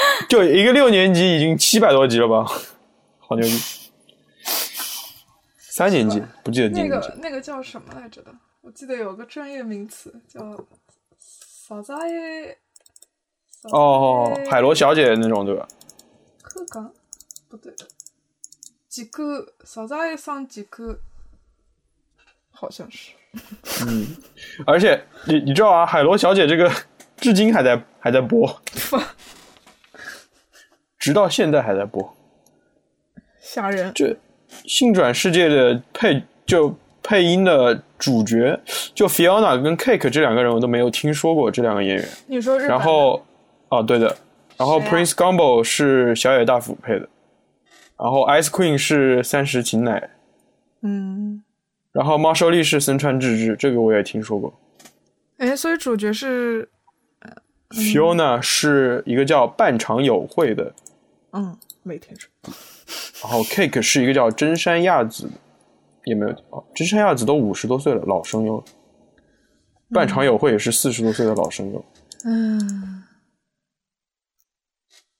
[0.28, 2.44] 就一个六年级已经七百多集了吧，
[3.18, 3.58] 好牛逼！
[5.58, 8.32] 三年级不记得那个那个叫什么来着的？
[8.60, 10.40] 我记得有个专业名词叫。
[11.68, 11.92] 啥子
[13.64, 15.68] 哦，海螺小姐那种对吧？
[16.40, 16.90] 可刚
[17.46, 17.74] 不对，
[18.88, 20.98] 几个啥子爱上几个，
[22.50, 23.12] 好像是。
[23.86, 24.16] 嗯，
[24.66, 26.72] 而且你你知道啊，海螺小姐这个
[27.20, 28.48] 至今还在还在播，
[31.08, 32.14] 直到现在还在播，
[33.40, 33.90] 吓人。
[33.94, 34.16] 这
[34.64, 36.74] 性转世界的配就。
[37.00, 38.60] 配音的主角
[38.94, 42.08] 就 Fiona 跟 Cake 这两个人我都没有听说过这两个演员。
[42.26, 43.24] 你说日然后，
[43.70, 44.14] 哦，对的。
[44.58, 47.08] 然后 Prince Gumbo 是小野大辅配的。
[47.98, 50.10] 然后 Ice Queen 是三石晴乃。
[50.82, 51.42] 嗯。
[51.92, 54.52] 然后猫寿利是森川智之，这个我也听说过。
[55.38, 56.68] 哎，所以主角是
[57.70, 60.74] Fiona 是一个叫半场友会的。
[61.32, 62.30] 嗯，没听说。
[63.22, 65.30] 然后 Cake 是一个叫真山亚子。
[66.04, 68.64] 也没有哦，真山亚子都五十多岁了，老声优。
[69.90, 71.84] 半场友会也是四十多岁的老声优。
[72.24, 73.04] 嗯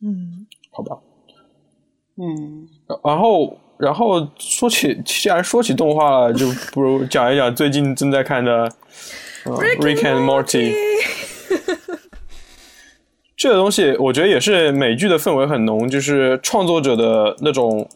[0.01, 0.99] 嗯，好吧。
[2.17, 2.67] 嗯，
[3.05, 8.67] 然后然后说起，既然说起动画了，就不如讲一讲最近正在看的
[9.81, 10.73] 《Rick and Morty》。
[13.39, 17.89] 这个东西我觉得也是美剧的氛围很浓，就是创作者的那种。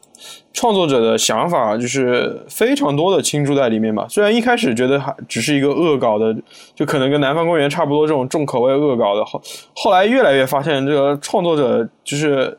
[0.53, 4.07] 创作者的想法就是非常多的倾注在里面吧。
[4.09, 6.33] 虽然一开始觉得还只是一个恶搞的，
[6.77, 9.43] 就可能跟《南方公园》差不多这种重口味恶搞的，后
[9.75, 12.57] 后来越来越发现，这个创作者就是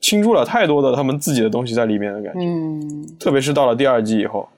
[0.00, 2.40] 倾注了太多的他们自己的东西在里面的感觉。
[2.40, 4.48] 嗯，特别是到了第二季以后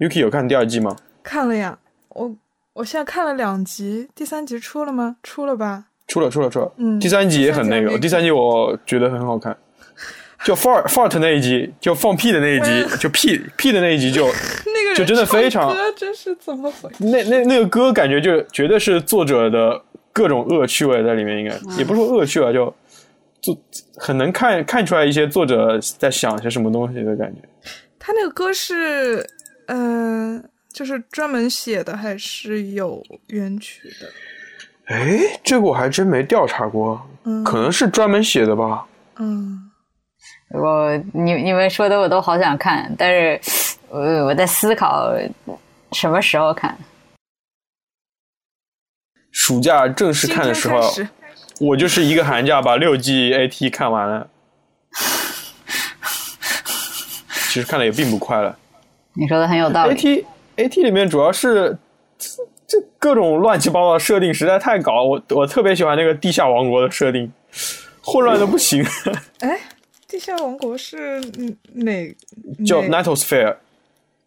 [0.00, 0.96] ，Yuki 有看第二季吗？
[1.22, 1.78] 看了呀，
[2.08, 2.34] 我
[2.72, 5.18] 我现在看了两集，第三集出了吗？
[5.22, 5.84] 出了吧？
[6.08, 6.72] 出了，出了，出了。
[6.78, 9.56] 嗯，第三集也很那个，第三集我觉得很好看。
[10.44, 14.26] 就 fart fart 那一集，就放屁的那一集，就屁屁的那一集，就
[14.66, 16.88] 那个就真的非常，真是怎么回？
[16.98, 19.82] 那那那个歌感觉就绝对是作者的
[20.12, 22.72] 各种恶趣味在里面，应该也不是说恶趣味，就
[23.40, 23.58] 就
[23.96, 27.40] 很能看看出来一些作者在想些什么东西的感觉。
[27.98, 29.28] 他那个歌是
[29.66, 30.42] 嗯，
[30.72, 34.06] 就是专门写的还是有原曲的？
[34.88, 37.00] 哎，这个我还真没调查过，
[37.44, 38.86] 可能是专门写的吧。
[39.18, 39.64] 嗯。
[40.50, 43.38] 我你你们说的我都好想看，但是
[43.90, 45.12] 我我在思考
[45.92, 46.76] 什么时候看。
[49.30, 50.80] 暑假正式看的时候，
[51.60, 54.28] 我就是一个寒假把六季 AT 看完了。
[57.50, 58.56] 其实看的也并不快了。
[59.12, 59.94] 你说的很有道理。
[59.94, 60.24] AT
[60.56, 61.76] AT 里面主要是
[62.68, 67.32] 这各种乱七八糟的设定实在太搞了，我我特别喜欢那个地下王国的设定，
[68.02, 68.84] 混乱的不行。
[69.40, 69.58] 哎。
[70.10, 71.20] 地下王国是
[71.74, 72.16] 哪？
[72.66, 73.56] 叫 Nightsphere。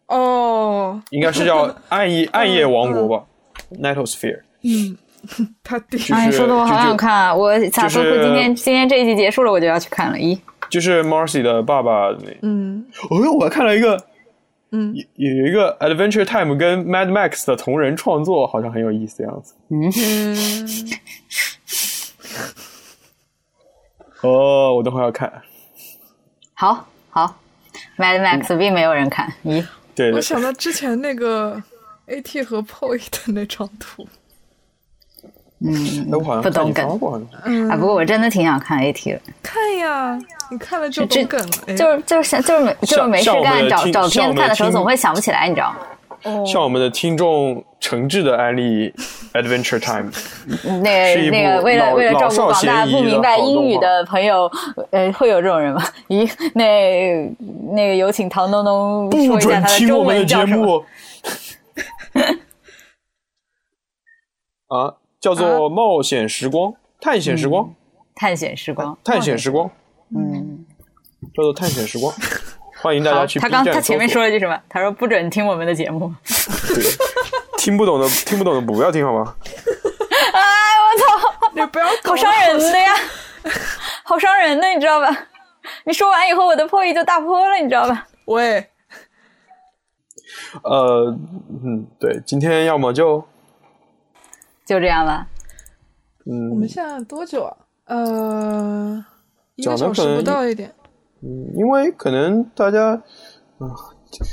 [0.06, 3.26] 哦，应该是叫 暗夜暗夜王国吧
[3.82, 4.42] ？Nightsphere。
[4.62, 4.96] 嗯，
[5.64, 7.34] 他地哎，说的我好想看啊！
[7.34, 8.04] 我咋说？
[8.04, 10.18] 今天今天这一集结束了，我就要去看了。
[10.20, 10.38] 咦，
[10.70, 12.30] 就是 Marcy 的爸爸那。
[12.44, 12.86] 嗯。
[13.10, 13.98] 哦，我还看了一个，
[14.72, 19.54] 嗯，有有一个 Adventure Time 跟 Mad Max 的同人创作，好像很有意思的样子。
[19.70, 19.92] 嗯。
[24.22, 25.42] 哦，我等会要看。
[26.54, 27.40] 好好
[27.98, 29.66] ，Mad Max 并没有人看，咦？
[29.96, 31.62] 对，我想到之前那个
[32.08, 34.08] AT 和 POE 的那张图，
[35.64, 36.90] 嗯，我好像不懂梗
[37.70, 37.76] 啊。
[37.76, 40.18] 不过我真的挺想看 AT 的，看呀，
[40.50, 41.76] 你看了就懂梗了。
[41.76, 45.78] 就是就是就是没就是没事干找找片看的时候总会想不起来，你知道吗？
[46.46, 48.94] 像我们的听众诚挚的安利
[49.34, 50.12] Adventure Time，
[50.84, 54.48] 那个那个为了为了照顾广大不明白英语的朋友，
[54.92, 55.84] 呃，会有这种人吗？
[56.10, 57.28] 咦，那
[57.74, 60.86] 那个有请唐东东说一下他的中文叫什么？
[64.68, 67.74] 啊，叫做冒险时光，探险时光，
[68.16, 69.70] 探险时光，探险时光，
[70.16, 70.66] 嗯，
[71.36, 72.12] 叫做探险时光。
[72.82, 73.40] 欢迎大家去。
[73.40, 74.60] 他刚他前面说了句什么？
[74.68, 76.12] 他说不准听我们的节目。
[76.68, 76.84] 对，
[77.60, 79.36] 听不懂的 听不懂的不要听好吗？
[80.34, 80.42] 哎，
[80.82, 81.52] 我操！
[81.54, 82.92] 你不要好伤人的呀，
[84.04, 85.28] 好伤人的，你知道吧？
[85.84, 88.08] 你说完以后，我的破译就大破了，你知道吧？
[88.26, 88.66] 喂，
[90.64, 91.16] 呃，
[91.64, 93.24] 嗯，对，今天要么就
[94.72, 95.28] 就这样吧。
[96.26, 97.58] 嗯，我们现在多久啊？
[97.88, 99.06] 呃，
[99.56, 100.72] 一个小时不到一点。
[101.22, 102.92] 嗯，因为可能大家，
[103.58, 103.68] 啊，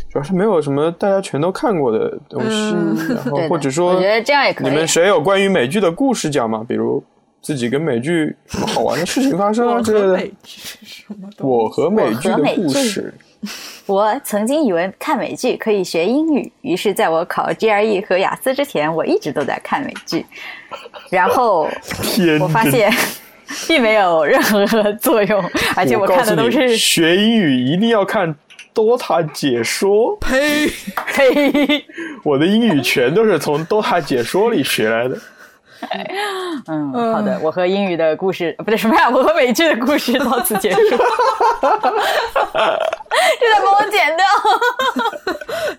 [0.09, 2.72] 主要是没有什么大家全都看过的东西，
[3.14, 4.70] 然后或者说，我觉得这样也可以。
[4.70, 6.64] 你们谁有关于美剧的故事讲吗？
[6.68, 7.03] 比如
[7.43, 11.45] 自己跟美剧什么好玩的事情发生啊 之类的。
[11.45, 13.12] 我和美剧的故事。
[13.86, 20.24] 我曾经以为看美剧可以学英语，于是在我考 GRE 和雅思之前，我一直都在看美剧。
[21.11, 21.68] 然后
[22.41, 22.93] 我发现。
[23.66, 25.43] 并没有任何作用，
[25.74, 28.34] 而且我看的都是学英语一定要看
[28.74, 30.14] DOTA 解说。
[30.20, 30.68] 呸
[31.07, 31.82] 呸！
[32.22, 35.16] 我的英语全都是从 DOTA 解说里学来的。
[36.66, 39.09] 嗯，好的，我和英语的故事不对什么呀？
[39.09, 40.79] 我和美剧的故事到此结束。
[40.91, 40.97] 这
[43.49, 44.26] 得帮我剪掉。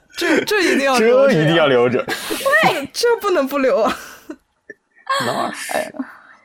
[0.18, 2.04] 这这一定要这一定要留着。
[2.08, 3.98] 喂， 这不能不留啊。
[5.26, 5.94] 那是。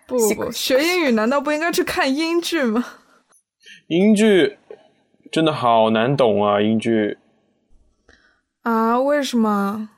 [0.07, 2.85] 不不不，学英语难道不应该去看英剧吗？
[3.87, 4.59] 英剧
[5.33, 6.61] 真的好难懂啊！
[6.61, 7.17] 英剧
[8.63, 9.01] 啊？
[9.01, 9.89] 为什么？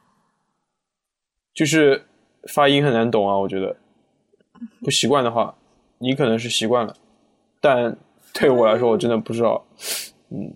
[1.52, 2.05] 就是
[2.48, 3.36] 发音很难懂啊！
[3.36, 3.76] 我觉得
[4.82, 5.54] 不习惯的话，
[5.98, 6.94] 你可能是习惯了，
[7.60, 7.96] 但
[8.32, 9.64] 对我来说，我真的不知道。
[10.30, 10.54] 嗯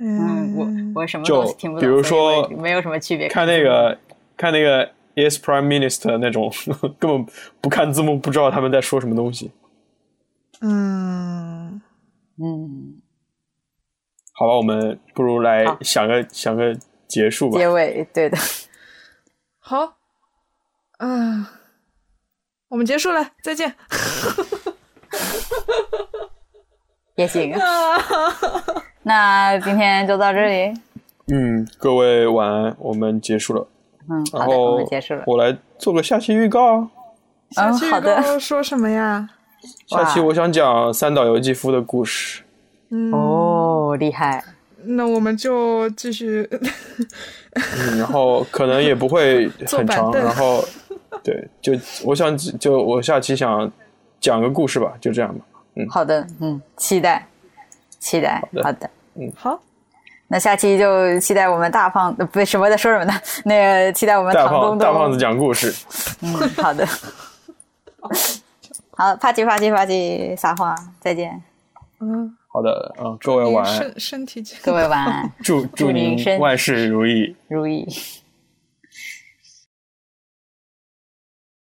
[0.00, 3.28] 嗯，我我什么就听不懂，比如说没有什么区别。
[3.28, 3.98] 看那个，
[4.36, 4.90] 看那个。
[5.14, 6.50] Yes, Prime Minister 那种
[6.98, 7.26] 根本
[7.60, 9.50] 不看字幕不知道他们在说什么东西。
[10.62, 11.82] 嗯
[12.38, 13.02] 嗯，
[14.32, 16.74] 好吧，我们不如来想个想个
[17.06, 17.58] 结束吧。
[17.58, 18.38] 结尾对的。
[19.58, 19.98] 好，
[21.04, 21.44] 嗯，
[22.68, 23.74] 我们结束了，再见。
[27.16, 27.52] 也行。
[29.02, 30.72] 那今天就到这里。
[31.26, 33.66] 嗯，各位晚安，我们结束了。
[34.08, 34.78] 嗯，然后
[35.26, 36.88] 我来做个下期预告。
[37.50, 39.28] 下期预告说什么呀？
[39.88, 42.44] 下期我想讲三岛由纪夫的故事。
[42.90, 44.44] 嗯哦，厉害。
[44.84, 46.48] 那我们就继续。
[47.54, 50.10] 嗯，然后可能也不会很长。
[50.12, 50.64] 然后，
[51.22, 51.72] 对，就
[52.04, 53.70] 我想就我下期想
[54.20, 55.44] 讲个故事吧，就这样吧。
[55.74, 57.26] 嗯，好的，嗯，期待，
[57.98, 59.60] 期待，好的，好的嗯，好。
[60.28, 63.12] 那下期就期待我们大胖不什么在说什么呢？
[63.44, 65.74] 那个期待我们唐东东大胖子讲故事。
[66.22, 66.86] 嗯，好的。
[68.96, 71.42] 好，啪叽啪叽啪叽撒花，再见。
[72.00, 73.76] 嗯，好的，嗯，各位晚安。
[73.76, 75.32] 身身体健各位晚安。
[75.42, 77.86] 祝祝您万事如意，如意。